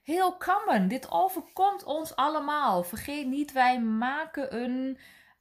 heel 0.04 0.38
common. 0.38 0.88
Dit 0.88 1.12
overkomt 1.12 1.84
ons 1.84 2.16
allemaal. 2.16 2.84
Vergeet 2.84 3.28
niet, 3.28 3.52
wij 3.52 3.82
maken 3.82 4.62
een 4.62 4.98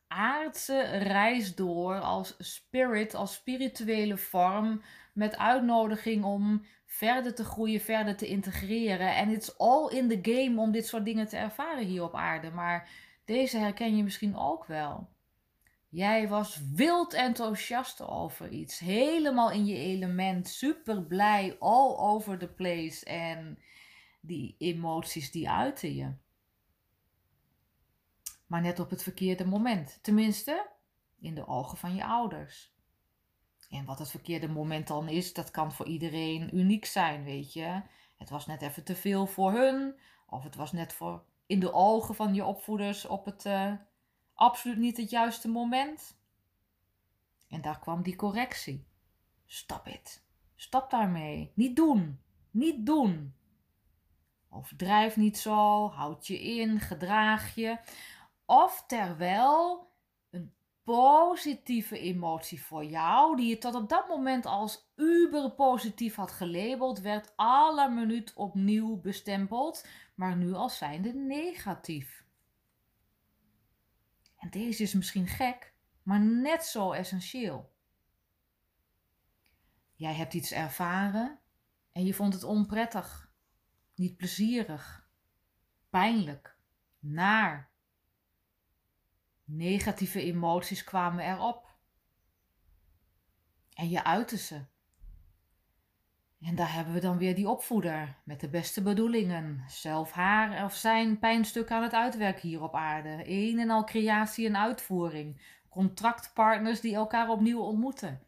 aardse 0.09 0.81
reis 0.99 1.55
door 1.55 2.01
als 2.01 2.35
spirit, 2.39 3.15
als 3.15 3.35
spirituele 3.35 4.17
vorm. 4.17 4.83
Met 5.13 5.39
uitnodiging 5.39 6.25
om 6.25 6.65
verder 6.87 7.35
te 7.35 7.45
groeien, 7.45 7.81
verder 7.81 8.17
te 8.17 8.27
integreren. 8.27 9.15
En 9.15 9.29
it's 9.29 9.59
all 9.59 9.89
in 9.89 10.09
the 10.09 10.33
game 10.33 10.61
om 10.61 10.73
dit 10.73 10.87
soort 10.87 11.05
dingen 11.05 11.29
te 11.29 11.37
ervaren 11.37 11.85
hier 11.85 12.03
op 12.03 12.15
aarde. 12.15 12.51
Maar 12.51 12.89
deze 13.25 13.59
herken 13.59 13.97
je 13.97 14.03
misschien 14.03 14.37
ook 14.37 14.65
wel. 14.67 15.09
Jij 15.89 16.29
was 16.29 16.61
wild 16.75 17.13
enthousiast 17.13 18.07
over 18.07 18.49
iets. 18.49 18.79
Helemaal 18.79 19.51
in 19.51 19.67
je 19.67 19.77
element. 19.77 20.49
Super 20.49 21.03
blij. 21.03 21.57
All 21.59 21.97
over 21.97 22.39
the 22.39 22.49
place. 22.49 23.05
En 23.05 23.59
die 24.27 24.55
emoties 24.59 25.31
die 25.31 25.51
uiten 25.51 25.95
je. 25.95 26.15
Maar 28.47 28.61
net 28.61 28.81
op 28.81 28.91
het 28.91 29.03
verkeerde 29.03 29.47
moment. 29.47 29.99
Tenminste, 30.03 30.69
in 31.19 31.35
de 31.35 31.47
ogen 31.47 31.79
van 31.79 31.95
je 31.95 32.05
ouders. 32.05 32.75
En 33.71 33.85
wat 33.85 33.99
het 33.99 34.11
verkeerde 34.11 34.49
moment 34.49 34.87
dan 34.87 35.09
is, 35.09 35.33
dat 35.33 35.51
kan 35.51 35.73
voor 35.73 35.87
iedereen 35.87 36.57
uniek 36.57 36.85
zijn, 36.85 37.25
weet 37.25 37.53
je. 37.53 37.83
Het 38.17 38.31
was 38.31 38.47
net 38.47 38.63
even 38.63 38.85
te 38.85 38.97
veel 38.97 39.27
voor 39.27 39.53
hun. 39.53 39.99
Of 40.27 40.43
het 40.43 40.55
was 40.55 40.73
net 40.73 40.93
voor 40.93 41.25
in 41.47 41.61
de 41.61 41.73
ogen 41.73 42.15
van 42.15 42.35
je 42.35 42.45
opvoeders 42.45 43.05
op 43.05 43.25
het 43.25 43.45
uh, 43.45 43.73
absoluut 44.35 44.79
niet 44.79 44.97
het 44.97 45.11
juiste 45.11 45.49
moment. 45.49 46.19
En 47.49 47.61
daar 47.61 47.79
kwam 47.79 48.03
die 48.03 48.17
correctie. 48.17 48.87
Stop 49.47 49.85
het. 49.85 50.25
Stop 50.55 50.91
daarmee. 50.91 51.53
Niet 51.55 51.77
doen. 51.77 52.21
Niet 52.51 52.87
doen. 52.87 53.35
Overdrijf 54.57 55.17
niet 55.17 55.39
zo. 55.39 55.89
Houd 55.89 56.27
je 56.27 56.41
in. 56.41 56.81
Gedraag 56.81 57.55
je. 57.55 57.79
Of 58.45 58.85
terwijl 58.87 59.91
een 60.31 60.55
positieve 60.85 61.99
emotie 61.99 62.63
voor 62.63 62.85
jou, 62.85 63.37
die 63.37 63.49
je 63.49 63.59
tot 63.59 63.75
op 63.75 63.89
dat 63.89 64.09
moment 64.09 64.47
als 64.47 64.93
uber 64.97 65.51
positief 65.51 66.15
had 66.15 66.33
gelabeld, 66.33 67.01
werd 67.01 67.33
alle 67.37 67.91
minuut 67.91 68.33
opnieuw 68.35 69.01
bestempeld, 69.01 69.87
maar 70.15 70.37
nu 70.37 70.53
als 70.53 70.79
zijnde 70.79 71.13
negatief. 71.13 72.25
En 74.37 74.51
deze 74.51 74.83
is 74.83 74.95
misschien 74.95 75.27
gek, 75.27 75.75
maar 76.03 76.21
net 76.21 76.65
zo 76.65 76.93
essentieel. 76.93 77.75
Jij 79.95 80.15
hebt 80.15 80.35
iets 80.35 80.53
ervaren 80.53 81.39
en 81.93 82.05
je 82.05 82.15
vond 82.15 82.35
het 82.35 82.45
onprettig, 82.45 83.26
niet 83.99 84.17
plezierig, 84.17 85.09
pijnlijk, 85.91 86.57
naar. 86.99 87.71
Negatieve 89.45 90.23
emoties 90.23 90.85
kwamen 90.85 91.25
erop. 91.25 91.75
En 93.73 93.89
je 93.89 94.05
uitte 94.05 94.37
ze. 94.37 94.65
En 96.41 96.55
daar 96.55 96.73
hebben 96.73 96.95
we 96.95 97.01
dan 97.01 97.19
weer 97.19 97.35
die 97.35 97.49
opvoeder 97.49 98.17
met 98.25 98.41
de 98.41 98.49
beste 98.49 98.83
bedoelingen. 98.83 99.65
Zelf 99.69 100.13
haar 100.13 100.65
of 100.65 100.75
zijn 100.75 101.19
pijnstuk 101.19 101.71
aan 101.71 101.83
het 101.83 101.93
uitwerken 101.93 102.49
hier 102.49 102.63
op 102.63 102.75
aarde. 102.75 103.23
Een 103.25 103.59
en 103.59 103.71
al 103.71 103.85
creatie 103.85 104.47
en 104.47 104.57
uitvoering. 104.57 105.43
Contractpartners 105.69 106.81
die 106.81 106.95
elkaar 106.95 107.29
opnieuw 107.29 107.61
ontmoeten. 107.61 108.23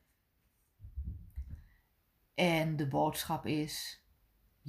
En 2.34 2.76
de 2.76 2.87
boodschap 2.87 3.46
is: 3.46 4.06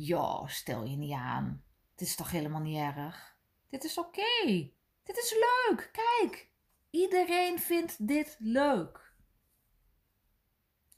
joh, 0.06 0.48
stel 0.48 0.84
je 0.86 0.96
niet 0.96 1.14
aan. 1.14 1.64
Dit 1.96 2.08
is 2.08 2.16
toch 2.16 2.32
helemaal 2.32 2.62
niet 2.62 2.78
erg? 2.78 3.38
Dit 3.70 3.84
is 3.84 3.98
oké. 3.98 4.72
Dit 5.04 5.18
is 5.18 5.34
leuk. 5.34 5.90
Kijk, 5.92 6.52
iedereen 6.90 7.60
vindt 7.60 8.08
dit 8.08 8.36
leuk. 8.40 9.14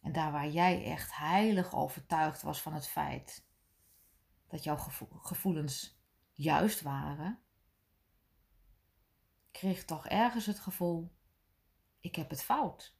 En 0.01 0.11
daar 0.11 0.31
waar 0.31 0.49
jij 0.49 0.83
echt 0.83 1.15
heilig 1.15 1.75
overtuigd 1.75 2.41
was 2.41 2.61
van 2.61 2.73
het 2.73 2.87
feit 2.87 3.45
dat 4.47 4.63
jouw 4.63 4.77
gevoelens 5.21 5.99
juist 6.33 6.81
waren, 6.81 7.39
kreeg 9.51 9.85
toch 9.85 10.07
ergens 10.07 10.45
het 10.45 10.59
gevoel: 10.59 11.11
ik 11.99 12.15
heb 12.15 12.29
het 12.29 12.43
fout. 12.43 12.99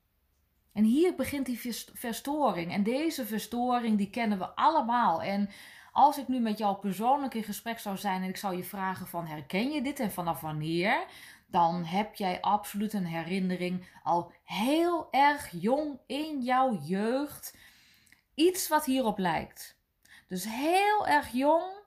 En 0.72 0.84
hier 0.84 1.15
begint 1.15 1.46
die 1.46 1.75
verstoring. 1.93 2.72
En 2.72 2.84
deze 2.84 3.25
verstoring 3.25 3.98
die 3.98 4.10
kennen 4.10 4.38
we 4.38 4.55
allemaal. 4.55 5.22
En 5.22 5.50
als 5.91 6.17
ik 6.17 6.27
nu 6.27 6.39
met 6.39 6.57
jou 6.57 6.77
persoonlijk 6.77 7.33
in 7.33 7.43
gesprek 7.43 7.79
zou 7.79 7.98
zijn 7.98 8.24
en 8.24 8.29
ik 8.29 8.38
zou 8.38 8.55
je 8.55 8.63
vragen 8.63 9.07
van 9.07 9.25
herken 9.25 9.71
je 9.71 9.81
dit 9.81 10.00
en 10.00 10.12
vanaf 10.12 10.41
wanneer? 10.41 11.05
Dan 11.48 11.83
heb 11.83 12.15
jij 12.15 12.41
absoluut 12.41 12.93
een 12.93 13.05
herinnering 13.05 13.88
al 14.03 14.31
heel 14.43 15.07
erg 15.12 15.51
jong 15.51 16.00
in 16.05 16.41
jouw 16.41 16.77
jeugd. 16.81 17.57
Iets 18.36 18.67
wat 18.67 18.86
hierop 18.86 19.17
lijkt. 19.17 19.79
Dus 20.27 20.45
heel 20.45 21.07
erg 21.07 21.31
jong 21.31 21.81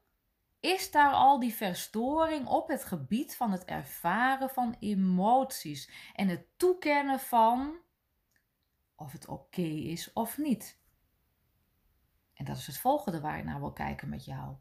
is 0.60 0.90
daar 0.90 1.12
al 1.12 1.40
die 1.40 1.54
verstoring 1.54 2.46
op 2.46 2.68
het 2.68 2.84
gebied 2.84 3.36
van 3.36 3.52
het 3.52 3.64
ervaren 3.64 4.50
van 4.50 4.76
emoties 4.80 5.90
en 6.14 6.28
het 6.28 6.46
toekennen 6.56 7.20
van 7.20 7.74
of 8.96 9.12
het 9.12 9.28
oké 9.28 9.62
is 9.62 10.12
of 10.12 10.38
niet. 10.38 10.78
En 12.34 12.44
dat 12.44 12.56
is 12.56 12.66
het 12.66 12.78
volgende 12.78 13.20
waar 13.20 13.38
ik 13.38 13.44
naar 13.44 13.60
wil 13.60 13.72
kijken 13.72 14.08
met 14.08 14.24
jou. 14.24 14.56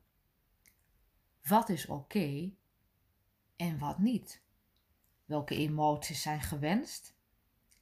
Wat 1.41 1.69
is 1.69 1.85
oké 1.85 2.51
en 3.55 3.79
wat 3.79 3.99
niet? 3.99 4.43
Welke 5.25 5.55
emoties 5.55 6.21
zijn 6.21 6.41
gewenst 6.41 7.15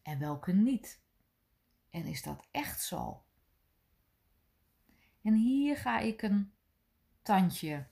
en 0.02 0.20
welke 0.20 0.52
niet? 0.52 1.02
En 1.90 2.06
is 2.06 2.22
dat 2.22 2.48
echt 2.52 2.82
zo? 2.82 3.24
En 5.22 5.34
hier 5.34 5.78
ga 5.78 6.00
ik 6.00 6.22
een 6.22 6.54
tandje 7.22 7.88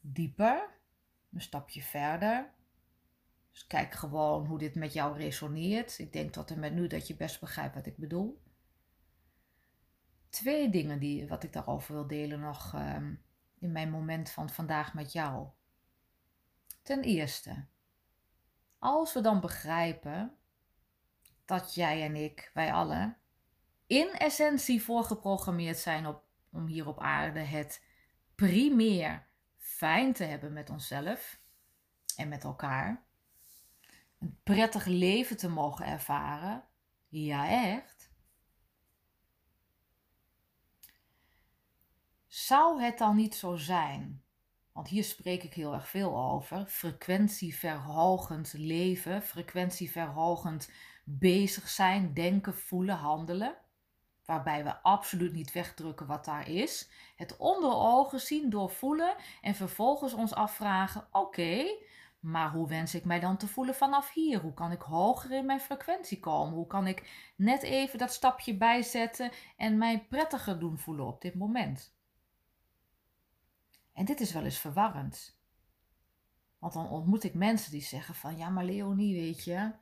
dieper, 0.00 0.80
een 1.32 1.40
stapje 1.40 1.82
verder. 1.82 2.54
Dus 3.50 3.66
kijk 3.66 3.94
gewoon 3.94 4.46
hoe 4.46 4.58
dit 4.58 4.74
met 4.74 4.92
jou 4.92 5.16
resoneert. 5.16 5.98
Ik 5.98 6.12
denk 6.12 6.32
tot 6.32 6.50
en 6.50 6.58
met 6.58 6.74
nu 6.74 6.86
dat 6.86 7.06
je 7.06 7.16
best 7.16 7.40
begrijpt 7.40 7.74
wat 7.74 7.86
ik 7.86 7.96
bedoel 7.96 8.42
twee 10.30 10.70
dingen 10.70 10.98
die, 10.98 11.28
wat 11.28 11.42
ik 11.42 11.52
daarover 11.52 11.94
wil 11.94 12.06
delen 12.06 12.40
nog 12.40 12.74
ehm, 12.74 13.14
in 13.58 13.72
mijn 13.72 13.90
moment 13.90 14.30
van 14.30 14.50
vandaag 14.50 14.94
met 14.94 15.12
jou. 15.12 15.48
Ten 16.82 17.02
eerste, 17.02 17.66
als 18.78 19.12
we 19.12 19.20
dan 19.20 19.40
begrijpen 19.40 20.36
dat 21.44 21.74
jij 21.74 22.02
en 22.02 22.16
ik, 22.16 22.50
wij 22.54 22.72
allen, 22.72 23.16
in 23.86 24.12
essentie 24.12 24.82
voorgeprogrammeerd 24.82 25.78
zijn 25.78 26.06
op, 26.06 26.24
om 26.50 26.66
hier 26.66 26.86
op 26.86 27.00
aarde 27.00 27.40
het 27.40 27.84
primair 28.34 29.26
fijn 29.56 30.12
te 30.12 30.24
hebben 30.24 30.52
met 30.52 30.70
onszelf 30.70 31.40
en 32.16 32.28
met 32.28 32.44
elkaar. 32.44 33.04
Een 34.18 34.38
prettig 34.42 34.84
leven 34.84 35.36
te 35.36 35.48
mogen 35.48 35.86
ervaren. 35.86 36.64
Ja, 37.08 37.48
echt. 37.48 37.99
Zou 42.30 42.82
het 42.82 42.98
dan 42.98 43.16
niet 43.16 43.34
zo 43.34 43.56
zijn, 43.56 44.22
want 44.72 44.88
hier 44.88 45.04
spreek 45.04 45.42
ik 45.42 45.54
heel 45.54 45.74
erg 45.74 45.88
veel 45.88 46.16
over, 46.16 46.66
frequentieverhogend 46.66 48.52
leven, 48.52 49.22
frequentieverhogend 49.22 50.70
bezig 51.04 51.68
zijn, 51.68 52.14
denken, 52.14 52.54
voelen, 52.54 52.96
handelen, 52.96 53.56
waarbij 54.24 54.64
we 54.64 54.82
absoluut 54.82 55.32
niet 55.32 55.52
wegdrukken 55.52 56.06
wat 56.06 56.24
daar 56.24 56.48
is, 56.48 56.90
het 57.16 57.36
onder 57.36 57.72
ogen 57.72 58.20
zien, 58.20 58.50
doorvoelen 58.50 59.14
en 59.40 59.54
vervolgens 59.54 60.12
ons 60.12 60.34
afvragen: 60.34 61.06
oké, 61.12 61.64
maar 62.20 62.50
hoe 62.50 62.68
wens 62.68 62.94
ik 62.94 63.04
mij 63.04 63.20
dan 63.20 63.36
te 63.36 63.48
voelen 63.48 63.74
vanaf 63.74 64.12
hier? 64.12 64.40
Hoe 64.40 64.54
kan 64.54 64.72
ik 64.72 64.82
hoger 64.82 65.30
in 65.30 65.46
mijn 65.46 65.60
frequentie 65.60 66.20
komen? 66.20 66.54
Hoe 66.54 66.66
kan 66.66 66.86
ik 66.86 67.32
net 67.36 67.62
even 67.62 67.98
dat 67.98 68.12
stapje 68.12 68.56
bijzetten 68.56 69.30
en 69.56 69.78
mij 69.78 70.06
prettiger 70.08 70.58
doen 70.58 70.78
voelen 70.78 71.06
op 71.06 71.20
dit 71.20 71.34
moment? 71.34 71.98
En 73.92 74.04
dit 74.04 74.20
is 74.20 74.32
wel 74.32 74.44
eens 74.44 74.58
verwarrend. 74.58 75.38
Want 76.58 76.72
dan 76.72 76.88
ontmoet 76.88 77.24
ik 77.24 77.34
mensen 77.34 77.70
die 77.70 77.82
zeggen 77.82 78.14
van 78.14 78.36
ja, 78.36 78.48
maar 78.48 78.64
Leonie, 78.64 79.20
weet 79.20 79.44
je, 79.44 79.72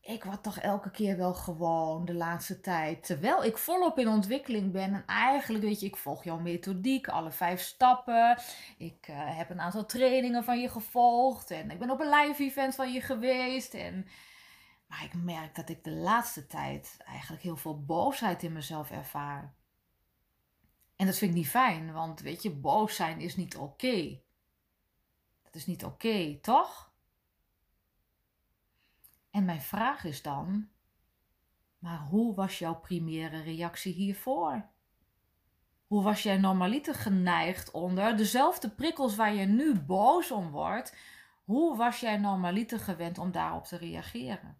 ik 0.00 0.24
word 0.24 0.42
toch 0.42 0.58
elke 0.58 0.90
keer 0.90 1.16
wel 1.16 1.34
gewoon 1.34 2.04
de 2.04 2.14
laatste 2.14 2.60
tijd. 2.60 3.06
Terwijl 3.06 3.44
ik 3.44 3.58
volop 3.58 3.98
in 3.98 4.08
ontwikkeling 4.08 4.72
ben. 4.72 4.94
En 4.94 5.02
eigenlijk, 5.06 5.64
weet 5.64 5.80
je, 5.80 5.86
ik 5.86 5.96
volg 5.96 6.24
jouw 6.24 6.38
methodiek, 6.38 7.08
alle 7.08 7.30
vijf 7.30 7.60
stappen. 7.60 8.38
Ik 8.78 9.08
uh, 9.10 9.16
heb 9.36 9.50
een 9.50 9.60
aantal 9.60 9.86
trainingen 9.86 10.44
van 10.44 10.60
je 10.60 10.68
gevolgd. 10.68 11.50
En 11.50 11.70
ik 11.70 11.78
ben 11.78 11.90
op 11.90 12.00
een 12.00 12.10
live 12.10 12.42
event 12.42 12.74
van 12.74 12.92
je 12.92 13.00
geweest. 13.00 13.74
En... 13.74 14.06
Maar 14.86 15.04
ik 15.04 15.14
merk 15.14 15.54
dat 15.54 15.68
ik 15.68 15.84
de 15.84 15.90
laatste 15.90 16.46
tijd 16.46 16.96
eigenlijk 17.06 17.42
heel 17.42 17.56
veel 17.56 17.84
boosheid 17.84 18.42
in 18.42 18.52
mezelf 18.52 18.90
ervaar. 18.90 19.54
En 20.98 21.06
dat 21.06 21.18
vind 21.18 21.30
ik 21.30 21.36
niet 21.36 21.48
fijn, 21.48 21.92
want 21.92 22.20
weet 22.20 22.42
je, 22.42 22.50
boos 22.50 22.96
zijn 22.96 23.20
is 23.20 23.36
niet 23.36 23.56
oké. 23.56 24.20
Dat 25.42 25.54
is 25.54 25.66
niet 25.66 25.84
oké, 25.84 26.38
toch? 26.40 26.92
En 29.30 29.44
mijn 29.44 29.60
vraag 29.60 30.04
is 30.04 30.22
dan, 30.22 30.68
maar 31.78 31.98
hoe 31.98 32.34
was 32.34 32.58
jouw 32.58 32.74
primaire 32.74 33.42
reactie 33.42 33.92
hiervoor? 33.92 34.68
Hoe 35.86 36.02
was 36.02 36.22
jij 36.22 36.38
normaliter 36.38 36.94
geneigd 36.94 37.70
onder 37.70 38.16
dezelfde 38.16 38.70
prikkels 38.70 39.16
waar 39.16 39.34
je 39.34 39.46
nu 39.46 39.80
boos 39.80 40.30
om 40.30 40.50
wordt? 40.50 40.96
Hoe 41.44 41.76
was 41.76 42.00
jij 42.00 42.16
normaliter 42.16 42.78
gewend 42.78 43.18
om 43.18 43.32
daarop 43.32 43.64
te 43.64 43.76
reageren? 43.76 44.58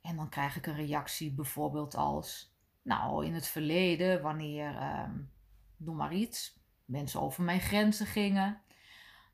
En 0.00 0.16
dan 0.16 0.28
krijg 0.28 0.56
ik 0.56 0.66
een 0.66 0.74
reactie 0.74 1.32
bijvoorbeeld 1.32 1.94
als: 1.94 2.51
nou, 2.82 3.26
in 3.26 3.34
het 3.34 3.46
verleden, 3.46 4.22
wanneer, 4.22 4.72
uh, 4.72 5.10
noem 5.76 5.96
maar 5.96 6.14
iets, 6.14 6.60
mensen 6.84 7.20
over 7.20 7.42
mijn 7.42 7.60
grenzen 7.60 8.06
gingen, 8.06 8.62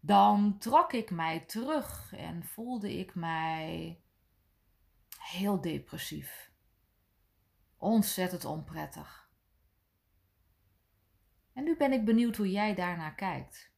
dan 0.00 0.58
trok 0.58 0.92
ik 0.92 1.10
mij 1.10 1.40
terug 1.40 2.12
en 2.12 2.44
voelde 2.44 2.98
ik 2.98 3.14
mij 3.14 4.00
heel 5.18 5.60
depressief. 5.60 6.52
Ontzettend 7.76 8.44
onprettig. 8.44 9.30
En 11.52 11.64
nu 11.64 11.76
ben 11.76 11.92
ik 11.92 12.04
benieuwd 12.04 12.36
hoe 12.36 12.50
jij 12.50 12.74
daarnaar 12.74 13.14
kijkt. 13.14 13.72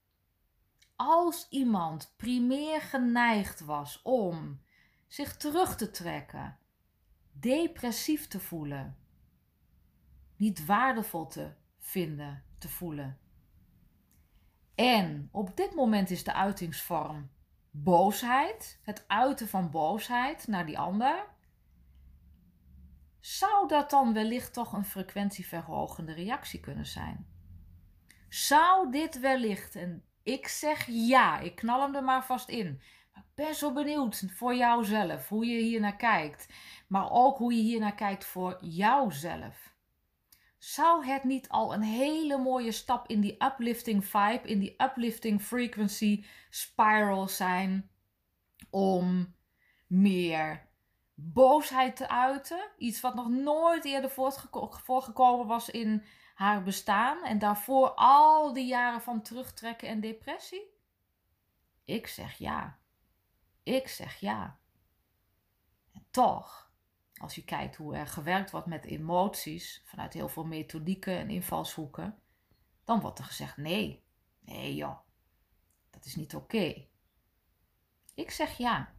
Als 0.97 1.47
iemand 1.51 2.15
primair 2.17 2.81
geneigd 2.81 3.61
was 3.61 4.03
om 4.03 4.63
zich 5.07 5.37
terug 5.37 5.77
te 5.77 5.91
trekken, 5.91 6.59
depressief 7.33 8.29
te 8.29 8.41
voelen, 8.41 9.00
niet 10.41 10.67
waardevol 10.67 11.27
te 11.27 11.53
vinden, 11.79 12.45
te 12.59 12.69
voelen. 12.69 13.19
En 14.75 15.29
op 15.33 15.57
dit 15.57 15.75
moment 15.75 16.11
is 16.11 16.25
de 16.25 16.33
uitingsvorm 16.33 17.31
boosheid, 17.71 18.81
het 18.83 19.05
uiten 19.09 19.49
van 19.49 19.71
boosheid 19.71 20.47
naar 20.47 20.67
die 20.67 20.79
ander, 20.79 21.25
zou 23.21 23.69
dat 23.69 23.91
dan 23.91 24.13
wellicht 24.13 24.53
toch 24.53 24.73
een 24.73 24.85
frequentieverhogende 24.85 26.13
reactie 26.13 26.61
kunnen 26.61 26.87
zijn? 26.87 27.27
Zou 28.29 28.91
dit 28.91 29.21
wellicht, 29.21 29.77
en 29.77 30.05
ik 30.23 30.49
zeg 30.49 30.87
ja, 30.87 31.39
ik 31.39 31.55
knal 31.55 31.81
hem 31.81 31.95
er 31.95 32.05
maar 32.05 32.25
vast 32.25 32.49
in. 32.49 32.81
Ik 33.15 33.23
ben 33.35 33.55
zo 33.55 33.73
benieuwd 33.73 34.25
voor 34.27 34.55
jouzelf, 34.55 35.29
hoe 35.29 35.47
je 35.47 35.63
hier 35.63 35.81
naar 35.81 35.97
kijkt. 35.97 36.49
Maar 36.87 37.11
ook 37.11 37.39
hoe 37.39 37.55
je 37.55 37.63
hier 37.63 37.81
naar 37.81 37.95
kijkt 37.95 38.25
voor 38.25 38.59
jouzelf. 38.61 39.70
Zou 40.61 41.05
het 41.07 41.25
niet 41.25 41.49
al 41.49 41.75
een 41.75 41.83
hele 41.83 42.39
mooie 42.39 42.73
stap 42.73 43.09
in 43.09 43.21
die 43.21 43.45
uplifting 43.45 44.05
vibe, 44.05 44.49
in 44.49 44.59
die 44.59 44.75
uplifting 44.79 45.43
frequency 45.43 46.25
spiral 46.51 47.29
zijn 47.29 47.91
om 48.71 49.35
meer 49.87 50.69
boosheid 51.15 51.97
te 51.97 52.09
uiten? 52.09 52.71
Iets 52.79 53.01
wat 53.01 53.15
nog 53.15 53.29
nooit 53.29 53.85
eerder 53.85 54.11
voorgekomen 54.85 55.47
was 55.47 55.71
in 55.71 56.05
haar 56.35 56.63
bestaan 56.63 57.25
en 57.25 57.39
daarvoor 57.39 57.91
al 57.95 58.53
die 58.53 58.67
jaren 58.67 59.01
van 59.01 59.23
terugtrekken 59.23 59.89
en 59.89 60.01
depressie? 60.01 60.75
Ik 61.85 62.07
zeg 62.07 62.39
ja. 62.39 62.79
Ik 63.63 63.89
zeg 63.89 64.17
ja. 64.17 64.59
Toch, 66.11 66.70
als 67.21 67.35
je 67.35 67.45
kijkt 67.45 67.77
hoe 67.77 67.97
er 67.97 68.07
gewerkt 68.07 68.51
wordt 68.51 68.67
met 68.67 68.85
emoties 68.85 69.83
vanuit 69.85 70.13
heel 70.13 70.29
veel 70.29 70.45
methodieken 70.45 71.19
en 71.19 71.31
invalshoeken, 71.31 72.19
dan 72.85 73.01
wordt 73.01 73.19
er 73.19 73.25
gezegd 73.25 73.57
nee. 73.57 74.05
Nee 74.41 74.75
joh, 74.75 74.99
dat 75.91 76.05
is 76.05 76.15
niet 76.15 76.35
oké. 76.35 76.87
Ik 78.15 78.31
zeg 78.31 78.57
ja. 78.57 78.95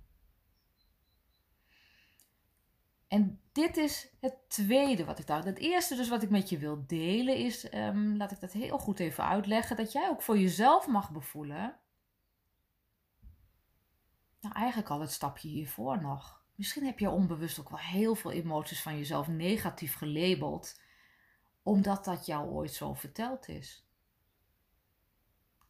En 3.08 3.42
dit 3.52 3.78
is 3.78 4.14
het 4.20 4.50
tweede 4.50 5.06
wat 5.06 5.20
ik 5.20 5.28
dacht. 5.28 5.44
Het 5.44 5.58
eerste 5.58 5.96
dus 5.96 6.10
wat 6.10 6.24
ik 6.24 6.30
met 6.30 6.50
je 6.50 6.58
wil 6.58 6.84
delen 6.88 7.38
is, 7.38 7.70
ehm, 7.70 8.16
laat 8.16 8.32
ik 8.32 8.40
dat 8.40 8.52
heel 8.52 8.80
goed 8.80 9.00
even 9.00 9.24
uitleggen, 9.24 9.76
dat 9.76 9.92
jij 9.92 10.10
ook 10.10 10.22
voor 10.22 10.38
jezelf 10.38 10.88
mag 10.88 11.12
bevoelen. 11.12 11.80
Nou, 14.40 14.56
eigenlijk 14.56 14.90
al 14.90 15.00
het 15.00 15.12
stapje 15.12 15.48
hiervoor 15.48 16.02
nog. 16.02 16.41
Misschien 16.62 16.86
heb 16.86 17.00
je 17.00 17.10
onbewust 17.10 17.60
ook 17.60 17.70
wel 17.70 17.80
heel 17.80 18.16
veel 18.16 18.32
emoties 18.32 18.82
van 18.82 18.98
jezelf 18.98 19.28
negatief 19.28 19.96
gelabeld, 19.96 20.82
omdat 21.64 22.06
dat 22.06 22.26
jou 22.26 22.50
ooit 22.50 22.74
zo 22.74 22.94
verteld 22.94 23.48
is. 23.48 23.88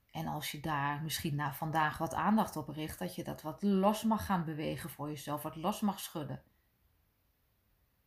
En 0.09 0.27
als 0.27 0.51
je 0.51 0.59
daar 0.59 1.01
misschien 1.01 1.35
na 1.35 1.53
vandaag 1.53 1.97
wat 1.97 2.13
aandacht 2.13 2.55
op 2.55 2.69
richt, 2.69 2.99
dat 2.99 3.15
je 3.15 3.23
dat 3.23 3.41
wat 3.41 3.63
los 3.63 4.03
mag 4.03 4.25
gaan 4.25 4.45
bewegen 4.45 4.89
voor 4.89 5.07
jezelf, 5.07 5.41
wat 5.41 5.55
los 5.55 5.81
mag 5.81 5.99
schudden. 5.99 6.43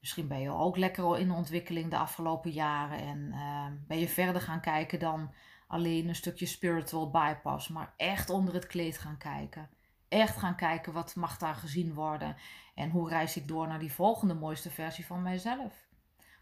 Misschien 0.01 0.29
ben 0.29 0.41
je 0.41 0.51
ook 0.51 0.77
lekker 0.77 1.19
in 1.19 1.31
ontwikkeling 1.31 1.91
de 1.91 1.99
afgelopen 1.99 2.51
jaren 2.51 2.99
en 2.99 3.19
uh, 3.19 3.67
ben 3.87 3.99
je 3.99 4.09
verder 4.09 4.43
gaan 4.43 4.61
kijken 4.61 4.99
dan 4.99 5.35
alleen 5.67 6.09
een 6.09 6.15
stukje 6.15 6.47
spiritual 6.47 7.11
bypass, 7.11 7.69
maar 7.69 7.95
echt 7.97 8.31
onder 8.31 8.55
het 8.55 8.67
kleed 8.67 8.99
gaan 8.99 9.19
kijken. 9.19 9.71
Echt 10.09 10.37
gaan 10.37 10.57
kijken 10.57 10.93
wat 10.93 11.15
mag 11.15 11.39
daar 11.39 11.55
gezien 11.55 11.95
worden 11.95 12.37
en 12.75 12.91
hoe 12.91 13.09
reis 13.09 13.37
ik 13.37 13.49
door 13.49 13.69
naar 13.69 13.79
die 13.79 13.93
volgende 13.93 14.35
mooiste 14.35 14.71
versie 14.71 15.07
van 15.07 15.23
mijzelf. 15.23 15.89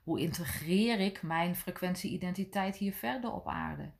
Hoe 0.02 0.21
integreer 0.21 1.00
ik 1.00 1.23
mijn 1.23 1.57
frequentie-identiteit 1.57 2.76
hier 2.76 2.92
verder 2.92 3.33
op 3.33 3.49
aarde? 3.49 3.92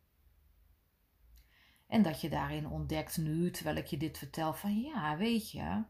En 1.87 2.02
dat 2.02 2.21
je 2.21 2.28
daarin 2.28 2.69
ontdekt 2.69 3.16
nu, 3.16 3.50
terwijl 3.50 3.76
ik 3.76 3.87
je 3.87 3.97
dit 3.97 4.19
vertel, 4.19 4.54
van 4.54 4.81
ja, 4.81 5.16
weet 5.16 5.50
je, 5.50 5.85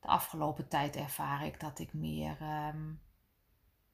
de 0.00 0.08
afgelopen 0.08 0.68
tijd 0.68 0.96
ervaar 0.96 1.46
ik 1.46 1.60
dat 1.60 1.78
ik 1.78 1.92
meer, 1.92 2.36
ehm, 2.40 2.92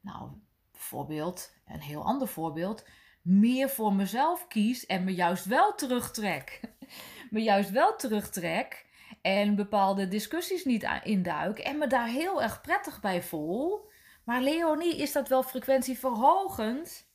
nou, 0.01 0.31
bijvoorbeeld, 0.73 1.55
een 1.67 1.81
heel 1.81 2.05
ander 2.05 2.29
voorbeeld, 2.29 2.89
meer 3.23 3.69
voor 3.69 3.93
mezelf 3.93 4.47
kies 4.47 4.87
en 4.87 5.05
me 5.05 5.15
juist 5.15 5.45
wel 5.45 5.75
terugtrek. 5.75 6.61
me 7.31 7.43
juist 7.43 7.71
wel 7.71 7.97
terugtrek 7.97 8.87
en 9.23 9.55
bepaalde 9.55 10.09
discussies 10.09 10.65
niet 10.65 10.89
induik 11.03 11.59
en 11.59 11.79
me 11.79 11.87
daar 11.87 12.09
heel 12.09 12.43
erg 12.43 12.61
prettig 12.61 13.01
bij 13.01 13.23
voel. 13.23 13.89
Maar 14.25 14.43
Leonie, 14.43 14.97
is 14.97 15.13
dat 15.13 15.29
wel 15.29 15.43
frequentieverhogend? 15.43 17.09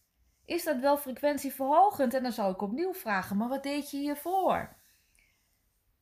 Is 0.46 0.64
dat 0.64 0.80
wel 0.80 0.98
frequentieverhogend? 0.98 2.14
En 2.14 2.24
dan 2.24 2.32
zou 2.32 2.52
ik 2.52 2.62
opnieuw 2.62 2.94
vragen, 2.94 3.38
maar 3.38 3.48
wat 3.48 3.64
deed 3.64 3.92
je 3.92 3.98
hiervoor? 3.98 4.76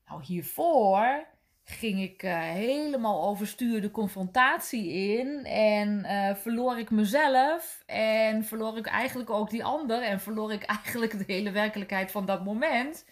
Nou, 0.05 0.23
hiervoor 0.23 1.27
ging 1.65 2.02
ik 2.02 2.23
uh, 2.23 2.39
helemaal 2.39 3.23
overstuur 3.23 3.82
de 3.82 3.91
confrontatie 3.91 4.91
in. 4.91 5.45
En 5.45 6.06
uh, 6.06 6.36
verloor 6.36 6.78
ik 6.78 6.91
mezelf. 6.91 7.84
En 7.86 8.43
verloor 8.45 8.78
ik 8.78 8.86
eigenlijk 8.86 9.30
ook 9.30 9.49
die 9.49 9.63
ander. 9.63 10.02
En 10.02 10.19
verloor 10.19 10.52
ik 10.52 10.63
eigenlijk 10.84 11.17
de 11.17 11.34
hele 11.34 11.52
werkelijkheid 11.52 12.12
van 12.12 12.26
dat 12.26 12.43
moment. 12.43 13.06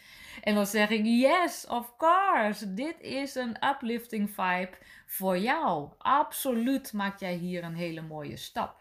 En 0.44 0.56
dan 0.56 0.66
zeg 0.66 0.90
ik: 0.90 1.06
Yes, 1.06 1.68
of 1.68 1.98
course. 1.98 2.74
Dit 2.74 2.96
is 3.02 3.36
een 3.36 3.58
uplifting 3.64 4.30
vibe 4.30 4.78
voor 5.06 5.38
jou. 5.38 5.90
Absoluut 5.98 6.94
maak 6.94 7.20
jij 7.20 7.34
hier 7.34 7.64
een 7.64 7.76
hele 7.76 8.02
mooie 8.02 8.38
stap. 8.38 8.81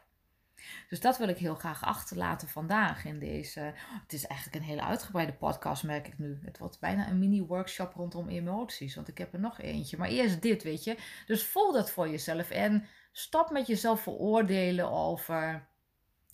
Dus 0.88 1.00
dat 1.00 1.18
wil 1.18 1.28
ik 1.28 1.38
heel 1.38 1.54
graag 1.54 1.84
achterlaten 1.84 2.48
vandaag 2.48 3.04
in 3.04 3.18
deze. 3.18 3.60
Het 4.02 4.12
is 4.12 4.26
eigenlijk 4.26 4.62
een 4.62 4.68
hele 4.68 4.82
uitgebreide 4.82 5.32
podcast, 5.32 5.82
merk 5.82 6.06
ik 6.06 6.18
nu. 6.18 6.38
Het 6.42 6.58
wordt 6.58 6.80
bijna 6.80 7.08
een 7.08 7.18
mini-workshop 7.18 7.94
rondom 7.94 8.28
emoties, 8.28 8.94
want 8.94 9.08
ik 9.08 9.18
heb 9.18 9.32
er 9.32 9.40
nog 9.40 9.60
eentje. 9.60 9.96
Maar 9.96 10.08
eerst 10.08 10.42
dit, 10.42 10.62
weet 10.62 10.84
je. 10.84 10.96
Dus 11.26 11.44
voel 11.44 11.72
dat 11.72 11.90
voor 11.90 12.08
jezelf 12.08 12.50
en 12.50 12.86
stop 13.12 13.50
met 13.50 13.66
jezelf 13.66 14.00
veroordelen 14.00 14.90
over 14.90 15.68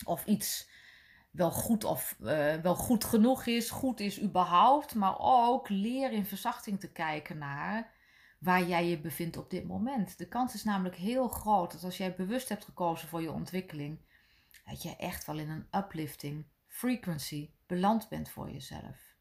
of 0.05 0.25
iets 0.25 0.69
wel 1.31 1.51
goed 1.51 1.83
of 1.83 2.17
uh, 2.21 2.55
wel 2.55 2.75
goed 2.75 3.03
genoeg 3.03 3.45
is, 3.45 3.69
goed 3.69 3.99
is 3.99 4.21
überhaupt, 4.21 4.95
maar 4.95 5.15
ook 5.19 5.69
leer 5.69 6.11
in 6.11 6.25
verzachting 6.25 6.79
te 6.79 6.91
kijken 6.91 7.37
naar 7.37 7.95
waar 8.39 8.63
jij 8.63 8.87
je 8.87 8.99
bevindt 8.99 9.37
op 9.37 9.49
dit 9.49 9.67
moment. 9.67 10.17
De 10.17 10.27
kans 10.27 10.53
is 10.53 10.63
namelijk 10.63 10.95
heel 10.95 11.27
groot 11.27 11.71
dat 11.71 11.83
als 11.83 11.97
jij 11.97 12.15
bewust 12.15 12.49
hebt 12.49 12.65
gekozen 12.65 13.07
voor 13.07 13.21
je 13.21 13.31
ontwikkeling, 13.31 13.99
dat 14.67 14.81
je 14.81 14.95
echt 14.95 15.25
wel 15.25 15.37
in 15.37 15.49
een 15.49 15.67
uplifting 15.71 16.45
frequency 16.65 17.51
beland 17.65 18.09
bent 18.09 18.29
voor 18.29 18.51
jezelf. 18.51 19.15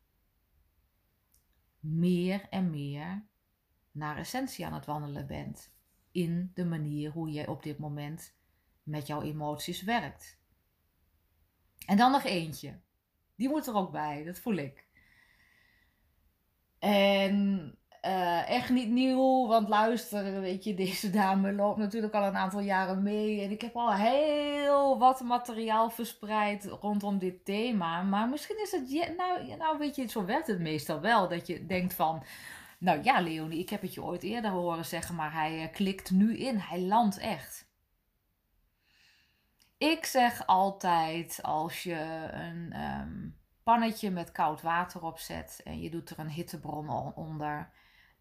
Meer 1.80 2.48
en 2.48 2.70
meer 2.70 3.26
naar 3.90 4.16
essentie 4.16 4.66
aan 4.66 4.74
het 4.74 4.86
wandelen 4.86 5.26
bent 5.26 5.72
in 6.10 6.50
de 6.54 6.64
manier 6.64 7.10
hoe 7.10 7.30
jij 7.30 7.46
op 7.46 7.62
dit 7.62 7.78
moment 7.78 8.34
met 8.82 9.06
jouw 9.06 9.22
emoties 9.22 9.82
werkt. 9.82 10.38
En 11.86 11.96
dan 11.96 12.12
nog 12.12 12.24
eentje. 12.24 12.80
Die 13.34 13.48
moet 13.48 13.66
er 13.66 13.74
ook 13.74 13.92
bij, 13.92 14.24
dat 14.24 14.38
voel 14.38 14.56
ik. 14.56 14.86
En 16.78 17.78
uh, 18.06 18.50
echt 18.50 18.70
niet 18.70 18.88
nieuw, 18.88 19.46
want 19.46 19.68
luister, 19.68 20.40
weet 20.40 20.64
je, 20.64 20.74
deze 20.84 21.10
dame 21.10 21.52
loopt 21.52 21.78
natuurlijk 21.78 22.14
al 22.14 22.24
een 22.24 22.36
aantal 22.36 22.60
jaren 22.60 23.02
mee. 23.02 23.40
En 23.42 23.50
ik 23.50 23.60
heb 23.60 23.76
al 23.76 23.92
heel 23.92 24.98
wat 24.98 25.20
materiaal 25.20 25.90
verspreid 25.90 26.64
rondom 26.64 27.18
dit 27.18 27.44
thema. 27.44 28.02
Maar 28.02 28.28
misschien 28.28 28.62
is 28.62 28.72
het, 28.72 29.16
nou, 29.16 29.56
nou 29.56 29.78
weet 29.78 29.96
je, 29.96 30.06
zo 30.06 30.24
werkt 30.24 30.46
het 30.46 30.60
meestal 30.60 31.00
wel. 31.00 31.28
Dat 31.28 31.46
je 31.46 31.66
denkt 31.66 31.94
van, 31.94 32.22
nou 32.78 33.02
ja 33.02 33.20
Leonie, 33.20 33.60
ik 33.60 33.70
heb 33.70 33.82
het 33.82 33.94
je 33.94 34.02
ooit 34.02 34.22
eerder 34.22 34.50
horen 34.50 34.84
zeggen, 34.84 35.14
maar 35.14 35.32
hij 35.32 35.62
uh, 35.62 35.72
klikt 35.72 36.10
nu 36.10 36.36
in. 36.36 36.58
Hij 36.58 36.80
landt 36.80 37.18
echt. 37.18 37.68
Ik 39.78 40.04
zeg 40.04 40.46
altijd, 40.46 41.38
als 41.42 41.82
je 41.82 42.28
een 42.32 42.80
um, 42.80 43.36
pannetje 43.62 44.10
met 44.10 44.32
koud 44.32 44.62
water 44.62 45.02
opzet 45.02 45.60
en 45.64 45.80
je 45.80 45.90
doet 45.90 46.10
er 46.10 46.18
een 46.18 46.30
hittebron 46.30 47.14
onder 47.14 47.70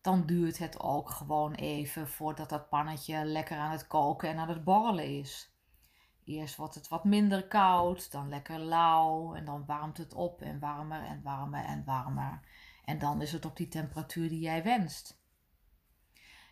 dan 0.05 0.25
duurt 0.25 0.57
het 0.57 0.79
ook 0.79 1.09
gewoon 1.09 1.53
even 1.53 2.07
voordat 2.07 2.49
dat 2.49 2.69
pannetje 2.69 3.25
lekker 3.25 3.57
aan 3.57 3.71
het 3.71 3.87
koken 3.87 4.29
en 4.29 4.37
aan 4.37 4.49
het 4.49 4.63
borrelen 4.63 5.19
is. 5.19 5.53
Eerst 6.23 6.55
wordt 6.55 6.75
het 6.75 6.87
wat 6.87 7.03
minder 7.03 7.47
koud, 7.47 8.11
dan 8.11 8.29
lekker 8.29 8.59
lauw 8.59 9.33
en 9.33 9.45
dan 9.45 9.65
warmt 9.65 9.97
het 9.97 10.13
op 10.13 10.41
en 10.41 10.59
warmer 10.59 11.03
en 11.03 11.21
warmer 11.23 11.63
en 11.63 11.83
warmer. 11.85 12.39
En 12.83 12.99
dan 12.99 13.21
is 13.21 13.31
het 13.31 13.45
op 13.45 13.57
die 13.57 13.67
temperatuur 13.67 14.29
die 14.29 14.39
jij 14.39 14.63
wenst. 14.63 15.23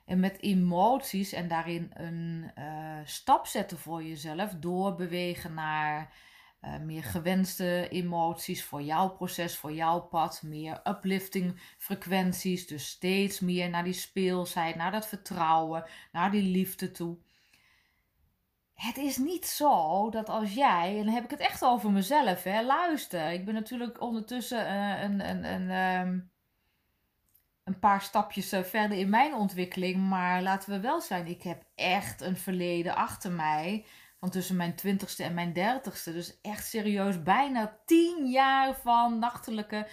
En 0.05 0.19
met 0.19 0.41
emoties 0.41 1.31
en 1.31 1.47
daarin 1.47 1.91
een 1.93 2.51
uh, 2.57 2.99
stap 3.03 3.45
zetten 3.45 3.77
voor 3.77 4.03
jezelf, 4.03 4.55
doorbewegen 4.55 5.53
naar 5.53 6.13
uh, 6.65 6.77
meer 6.77 7.03
gewenste 7.03 7.87
emoties 7.89 8.63
voor 8.63 8.81
jouw 8.81 9.09
proces, 9.09 9.57
voor 9.57 9.73
jouw 9.73 9.99
pad. 9.99 10.41
Meer 10.43 10.81
uplifting 10.83 11.59
frequenties. 11.77 12.67
Dus 12.67 12.87
steeds 12.87 13.39
meer 13.39 13.69
naar 13.69 13.83
die 13.83 13.93
speelsheid, 13.93 14.75
naar 14.75 14.91
dat 14.91 15.07
vertrouwen, 15.07 15.85
naar 16.11 16.31
die 16.31 16.51
liefde 16.51 16.91
toe. 16.91 17.17
Het 18.73 18.97
is 18.97 19.17
niet 19.17 19.45
zo 19.45 20.09
dat 20.09 20.29
als 20.29 20.53
jij, 20.53 20.97
en 20.97 21.05
dan 21.05 21.13
heb 21.13 21.23
ik 21.23 21.29
het 21.29 21.39
echt 21.39 21.63
over 21.63 21.91
mezelf, 21.91 22.43
hè, 22.43 22.61
luister. 22.61 23.31
Ik 23.31 23.45
ben 23.45 23.53
natuurlijk 23.53 24.01
ondertussen 24.01 24.65
uh, 24.65 25.01
een, 25.01 25.29
een, 25.29 25.43
een, 25.43 25.99
um, 25.99 26.31
een 27.63 27.79
paar 27.79 28.01
stapjes 28.01 28.51
eh, 28.51 28.63
verder 28.63 28.97
in 28.97 29.09
mijn 29.09 29.33
ontwikkeling. 29.33 29.97
Maar 30.09 30.41
laten 30.41 30.71
we 30.71 30.79
wel 30.79 31.01
zijn, 31.01 31.27
ik 31.27 31.43
heb 31.43 31.63
echt 31.75 32.21
een 32.21 32.37
verleden 32.37 32.95
achter 32.95 33.31
mij. 33.31 33.85
Van 34.23 34.31
tussen 34.31 34.55
mijn 34.55 34.75
twintigste 34.75 35.23
en 35.23 35.33
mijn 35.33 35.53
dertigste. 35.53 36.13
Dus 36.13 36.41
echt 36.41 36.67
serieus 36.67 37.23
bijna 37.23 37.79
tien 37.85 38.27
jaar 38.27 38.75
van 38.75 39.19
nachtelijke 39.19 39.87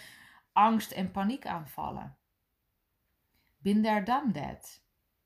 angst- 0.52 0.90
en 0.90 1.10
paniekaanvallen. 1.10 2.16
Bin 3.58 3.82
done 3.82 4.32
that. 4.32 4.82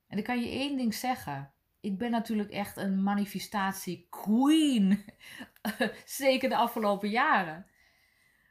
En 0.09 0.19
ik 0.19 0.25
kan 0.25 0.41
je 0.41 0.49
één 0.49 0.77
ding 0.77 0.95
zeggen. 0.95 1.53
Ik 1.81 1.99
ben 1.99 2.11
natuurlijk 2.11 2.51
echt 2.51 2.77
een 2.77 3.03
manifestatie 3.03 4.07
queen. 4.11 5.05
Zeker 6.05 6.49
de 6.49 6.57
afgelopen 6.57 7.11
jaren. 7.11 7.67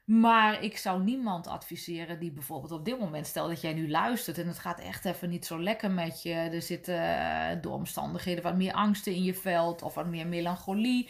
Maar 0.04 0.64
ik 0.64 0.78
zou 0.78 1.04
niemand 1.04 1.48
adviseren 1.48 2.20
die 2.20 2.32
bijvoorbeeld 2.32 2.72
op 2.72 2.86
dit 2.86 3.00
moment, 3.00 3.28
stel 3.28 3.48
dat 3.48 3.62
jij 3.62 3.74
nu 3.74 3.90
luistert 3.90 4.38
en 4.38 4.48
het 4.48 4.60
gaat 4.60 4.80
echt 4.80 5.06
even 5.06 5.30
niet 5.30 5.46
zo 5.46 5.62
lekker 5.62 5.92
met 5.92 6.22
je. 6.22 6.34
Er 6.34 6.62
zitten 6.62 6.96
uh, 6.96 7.62
door 7.62 7.74
omstandigheden 7.74 8.44
wat 8.44 8.56
meer 8.56 8.74
angsten 8.74 9.14
in 9.14 9.24
je 9.24 9.34
veld 9.34 9.82
of 9.82 9.94
wat 9.94 10.08
meer 10.08 10.28
melancholie 10.28 11.10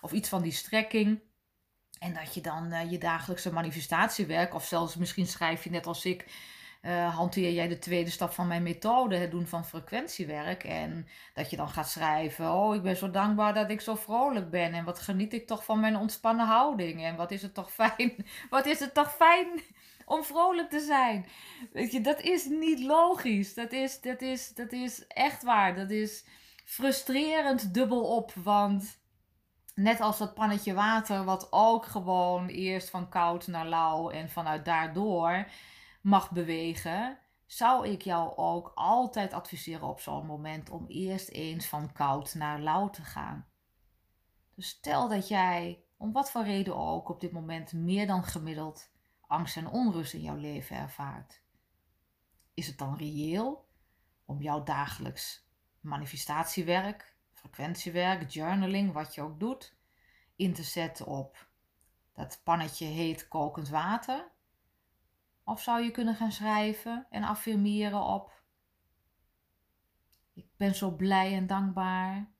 of 0.00 0.12
iets 0.12 0.28
van 0.28 0.42
die 0.42 0.52
strekking. 0.52 1.20
En 1.98 2.14
dat 2.14 2.34
je 2.34 2.40
dan 2.40 2.72
uh, 2.72 2.90
je 2.90 2.98
dagelijkse 2.98 3.52
manifestatiewerk, 3.52 4.54
of 4.54 4.64
zelfs 4.64 4.96
misschien 4.96 5.26
schrijf 5.26 5.64
je 5.64 5.70
net 5.70 5.86
als 5.86 6.04
ik 6.04 6.26
uh, 6.82 7.16
hanteer 7.16 7.52
jij 7.52 7.68
de 7.68 7.78
tweede 7.78 8.10
stap 8.10 8.32
van 8.32 8.46
mijn 8.46 8.62
methode, 8.62 9.16
het 9.16 9.30
doen 9.30 9.46
van 9.46 9.64
frequentiewerk. 9.64 10.64
En 10.64 11.08
dat 11.34 11.50
je 11.50 11.56
dan 11.56 11.68
gaat 11.68 11.88
schrijven: 11.88 12.52
Oh, 12.52 12.74
ik 12.74 12.82
ben 12.82 12.96
zo 12.96 13.10
dankbaar 13.10 13.54
dat 13.54 13.70
ik 13.70 13.80
zo 13.80 13.94
vrolijk 13.94 14.50
ben. 14.50 14.72
En 14.74 14.84
wat 14.84 14.98
geniet 14.98 15.32
ik 15.32 15.46
toch 15.46 15.64
van 15.64 15.80
mijn 15.80 15.96
ontspannen 15.96 16.46
houding. 16.46 17.04
En 17.04 17.16
wat 17.16 17.30
is 17.30 17.42
het 17.42 17.54
toch 17.54 17.72
fijn, 17.72 18.26
wat 18.50 18.66
is 18.66 18.80
het 18.80 18.94
toch 18.94 19.14
fijn 19.14 19.48
om 20.04 20.24
vrolijk 20.24 20.70
te 20.70 20.80
zijn. 20.80 21.26
Weet 21.72 21.92
je, 21.92 22.00
dat 22.00 22.20
is 22.20 22.44
niet 22.44 22.80
logisch. 22.80 23.54
Dat 23.54 23.72
is, 23.72 24.00
dat 24.00 24.20
is, 24.20 24.54
dat 24.54 24.72
is 24.72 25.06
echt 25.06 25.42
waar. 25.42 25.74
Dat 25.74 25.90
is 25.90 26.24
frustrerend 26.64 27.74
dubbel 27.74 28.16
op. 28.16 28.32
Want 28.34 28.98
net 29.74 30.00
als 30.00 30.18
dat 30.18 30.34
pannetje 30.34 30.74
water, 30.74 31.24
wat 31.24 31.48
ook 31.50 31.86
gewoon 31.86 32.46
eerst 32.46 32.90
van 32.90 33.08
koud 33.08 33.46
naar 33.46 33.66
lauw 33.66 34.10
en 34.10 34.30
vanuit 34.30 34.64
daardoor 34.64 35.46
mag 36.02 36.30
bewegen, 36.30 37.18
zou 37.46 37.88
ik 37.88 38.02
jou 38.02 38.36
ook 38.36 38.72
altijd 38.74 39.32
adviseren 39.32 39.88
op 39.88 40.00
zo'n 40.00 40.26
moment 40.26 40.70
om 40.70 40.86
eerst 40.86 41.28
eens 41.28 41.66
van 41.66 41.92
koud 41.92 42.34
naar 42.34 42.60
lauw 42.60 42.90
te 42.90 43.02
gaan. 43.02 43.46
Dus 44.54 44.68
stel 44.68 45.08
dat 45.08 45.28
jij, 45.28 45.84
om 45.96 46.12
wat 46.12 46.30
voor 46.30 46.44
reden 46.44 46.76
ook, 46.76 47.08
op 47.08 47.20
dit 47.20 47.32
moment 47.32 47.72
meer 47.72 48.06
dan 48.06 48.24
gemiddeld 48.24 48.90
angst 49.26 49.56
en 49.56 49.68
onrust 49.68 50.14
in 50.14 50.20
jouw 50.20 50.36
leven 50.36 50.76
ervaart. 50.76 51.42
Is 52.54 52.66
het 52.66 52.78
dan 52.78 52.96
reëel 52.96 53.68
om 54.24 54.42
jouw 54.42 54.62
dagelijks 54.62 55.48
manifestatiewerk, 55.80 57.16
frequentiewerk, 57.32 58.30
journaling, 58.30 58.92
wat 58.92 59.14
je 59.14 59.22
ook 59.22 59.40
doet, 59.40 59.76
in 60.36 60.52
te 60.52 60.62
zetten 60.62 61.06
op 61.06 61.48
dat 62.12 62.40
pannetje 62.44 62.86
heet 62.86 63.28
kokend 63.28 63.68
water? 63.68 64.31
Of 65.44 65.62
zou 65.62 65.82
je 65.82 65.90
kunnen 65.90 66.14
gaan 66.14 66.32
schrijven 66.32 67.06
en 67.10 67.22
affirmeren 67.22 68.04
op: 68.04 68.42
Ik 70.32 70.56
ben 70.56 70.74
zo 70.74 70.90
blij 70.90 71.34
en 71.34 71.46
dankbaar 71.46 72.32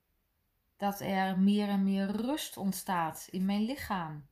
dat 0.77 0.99
er 0.99 1.39
meer 1.39 1.69
en 1.69 1.83
meer 1.83 2.11
rust 2.11 2.57
ontstaat 2.57 3.27
in 3.31 3.45
mijn 3.45 3.61
lichaam. 3.61 4.27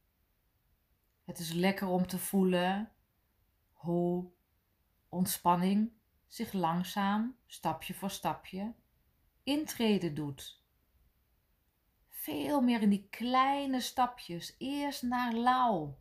Het 1.23 1.39
is 1.39 1.51
lekker 1.51 1.87
om 1.87 2.07
te 2.07 2.19
voelen 2.19 2.91
hoe 3.71 4.31
ontspanning 5.09 5.91
zich 6.27 6.53
langzaam, 6.53 7.37
stapje 7.45 7.93
voor 7.93 8.11
stapje, 8.11 8.73
intreden 9.43 10.15
doet. 10.15 10.63
Veel 12.09 12.61
meer 12.61 12.81
in 12.81 12.89
die 12.89 13.07
kleine 13.09 13.79
stapjes, 13.79 14.55
eerst 14.57 15.01
naar 15.01 15.33
lauw 15.33 15.97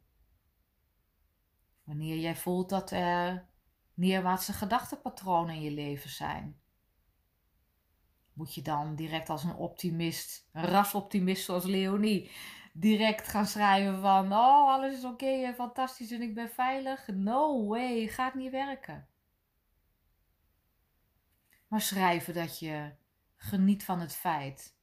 Wanneer 1.90 2.18
jij 2.18 2.36
voelt 2.36 2.68
dat 2.68 2.90
er 2.90 3.46
neerwaartse 3.94 4.52
gedachtenpatronen 4.52 5.54
in 5.54 5.60
je 5.60 5.70
leven 5.70 6.10
zijn. 6.10 6.60
Moet 8.32 8.54
je 8.54 8.62
dan 8.62 8.94
direct 8.94 9.28
als 9.28 9.44
een 9.44 9.54
optimist, 9.54 10.48
een 10.52 10.64
rasoptimist 10.64 11.44
zoals 11.44 11.64
Leonie, 11.64 12.30
direct 12.72 13.28
gaan 13.28 13.46
schrijven 13.46 14.00
van 14.00 14.32
oh 14.32 14.68
alles 14.68 14.96
is 14.96 15.04
oké 15.04 15.44
en 15.44 15.54
fantastisch 15.54 16.10
en 16.10 16.22
ik 16.22 16.34
ben 16.34 16.50
veilig? 16.50 17.06
No 17.06 17.66
way, 17.66 18.08
gaat 18.08 18.34
niet 18.34 18.50
werken. 18.50 19.08
Maar 21.68 21.80
schrijven 21.80 22.34
dat 22.34 22.58
je 22.58 22.94
geniet 23.36 23.84
van 23.84 24.00
het 24.00 24.14
feit 24.14 24.76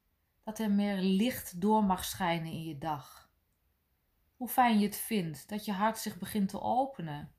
dat 0.44 0.60
er 0.60 0.72
meer 0.72 0.98
licht 1.02 1.62
door 1.62 1.84
mag 1.84 2.06
schijnen 2.06 2.52
in 2.52 2.64
je 2.64 2.78
dag 2.78 3.27
hoe 4.38 4.48
fijn 4.48 4.80
je 4.80 4.86
het 4.86 4.98
vindt 4.98 5.50
dat 5.50 5.66
je 5.66 5.72
hart 5.72 5.98
zich 5.98 6.18
begint 6.18 6.50
te 6.50 6.62
openen 6.62 7.32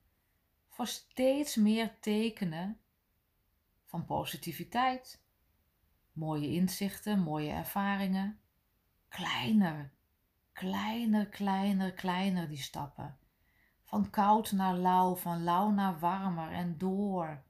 voor 0.68 0.86
steeds 0.86 1.56
meer 1.56 2.00
tekenen 2.00 2.80
van 3.84 4.04
positiviteit, 4.04 5.22
mooie 6.12 6.48
inzichten, 6.48 7.20
mooie 7.20 7.50
ervaringen. 7.50 8.40
Kleiner, 9.08 9.92
kleiner, 10.52 11.26
kleiner, 11.26 11.92
kleiner 11.92 12.48
die 12.48 12.58
stappen. 12.58 13.18
Van 13.82 14.10
koud 14.10 14.52
naar 14.52 14.74
lauw, 14.74 15.16
van 15.16 15.42
lauw 15.42 15.70
naar 15.70 15.98
warmer 15.98 16.52
en 16.52 16.78
door. 16.78 17.42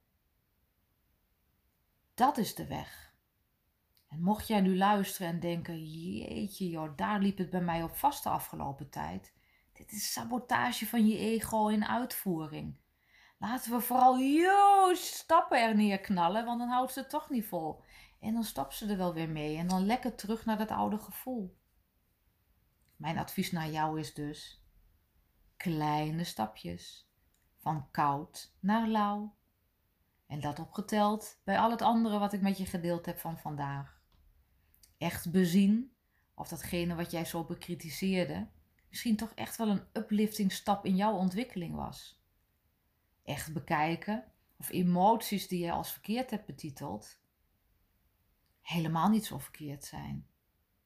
Dat 2.13 2.37
is 2.37 2.55
de 2.55 2.67
weg. 2.67 3.13
En 4.07 4.21
mocht 4.21 4.47
jij 4.47 4.61
nu 4.61 4.77
luisteren 4.77 5.27
en 5.27 5.39
denken: 5.39 5.85
jeetje, 5.85 6.69
joh, 6.69 6.97
daar 6.97 7.19
liep 7.19 7.37
het 7.37 7.49
bij 7.49 7.61
mij 7.61 7.83
op 7.83 7.95
vast 7.95 8.23
de 8.23 8.29
afgelopen 8.29 8.89
tijd. 8.89 9.37
Dit 9.79 9.91
is 9.91 10.13
sabotage 10.13 10.87
van 10.87 11.07
je 11.07 11.17
ego 11.17 11.67
in 11.67 11.85
uitvoering. 11.85 12.75
Laten 13.37 13.71
we 13.71 13.81
vooral 13.81 14.17
juist 14.17 15.03
stappen 15.03 15.61
er 15.61 15.75
neerknallen, 15.75 16.45
want 16.45 16.59
dan 16.59 16.69
houdt 16.69 16.91
ze 16.91 16.99
het 16.99 17.09
toch 17.09 17.29
niet 17.29 17.45
vol. 17.45 17.83
En 18.19 18.33
dan 18.33 18.43
stapt 18.43 18.73
ze 18.73 18.87
er 18.87 18.97
wel 18.97 19.13
weer 19.13 19.29
mee 19.29 19.57
en 19.57 19.67
dan 19.67 19.85
lekker 19.85 20.15
terug 20.15 20.45
naar 20.45 20.57
dat 20.57 20.71
oude 20.71 20.97
gevoel. 20.97 21.57
Mijn 22.95 23.17
advies 23.17 23.51
naar 23.51 23.69
jou 23.69 23.99
is 23.99 24.13
dus: 24.13 24.63
kleine 25.57 26.23
stapjes. 26.23 27.09
Van 27.57 27.91
koud 27.91 28.55
naar 28.59 28.87
lauw. 28.87 29.35
En 30.27 30.39
dat 30.39 30.59
opgeteld 30.59 31.39
bij 31.43 31.59
al 31.59 31.71
het 31.71 31.81
andere 31.81 32.19
wat 32.19 32.33
ik 32.33 32.41
met 32.41 32.57
je 32.57 32.65
gedeeld 32.65 33.05
heb 33.05 33.19
van 33.19 33.37
vandaag. 33.37 34.01
Echt 34.97 35.31
bezien 35.31 35.93
of 36.35 36.47
datgene 36.47 36.95
wat 36.95 37.11
jij 37.11 37.25
zo 37.25 37.43
bekritiseerde, 37.43 38.49
misschien 38.89 39.15
toch 39.15 39.31
echt 39.31 39.57
wel 39.57 39.69
een 39.69 39.87
uplifting 39.93 40.51
stap 40.51 40.85
in 40.85 40.95
jouw 40.95 41.13
ontwikkeling 41.13 41.75
was. 41.75 42.21
Echt 43.23 43.53
bekijken 43.53 44.31
of 44.57 44.69
emoties 44.69 45.47
die 45.47 45.65
je 45.65 45.71
als 45.71 45.91
verkeerd 45.91 46.29
hebt 46.29 46.45
betiteld, 46.45 47.19
helemaal 48.61 49.09
niet 49.09 49.25
zo 49.25 49.37
verkeerd 49.37 49.83
zijn, 49.83 50.27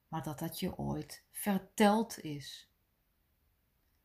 maar 0.07 0.23
dat 0.23 0.39
dat 0.39 0.59
je 0.59 0.77
ooit 0.77 1.25
verteld 1.31 2.19
is. 2.19 2.71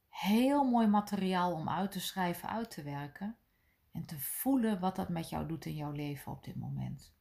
Heel 0.08 0.64
mooi 0.64 0.86
materiaal 0.86 1.52
om 1.52 1.68
uit 1.68 1.92
te 1.92 2.00
schrijven, 2.00 2.48
uit 2.48 2.70
te 2.70 2.82
werken 2.82 3.36
en 3.92 4.04
te 4.04 4.18
voelen 4.18 4.80
wat 4.80 4.96
dat 4.96 5.08
met 5.08 5.28
jou 5.28 5.48
doet 5.48 5.64
in 5.64 5.74
jouw 5.74 5.92
leven 5.92 6.32
op 6.32 6.44
dit 6.44 6.56
moment. 6.56 7.14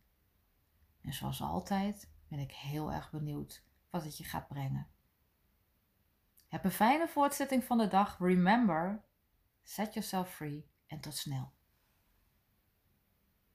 En 1.02 1.14
zoals 1.14 1.42
altijd 1.42 2.12
ben 2.28 2.40
ik 2.40 2.52
heel 2.52 2.92
erg 2.92 3.12
benieuwd 3.12 3.64
wat 3.90 4.04
het 4.04 4.18
je 4.18 4.24
gaat 4.24 4.48
brengen. 4.48 4.88
Heb 6.48 6.64
een 6.64 6.72
fijne 6.72 7.08
voortzetting 7.08 7.64
van 7.64 7.78
de 7.78 7.88
dag. 7.88 8.18
Remember, 8.20 9.06
set 9.64 9.94
yourself 9.94 10.36
free 10.36 10.72
en 10.88 11.00
tot 11.00 11.16
snel. 11.16 11.57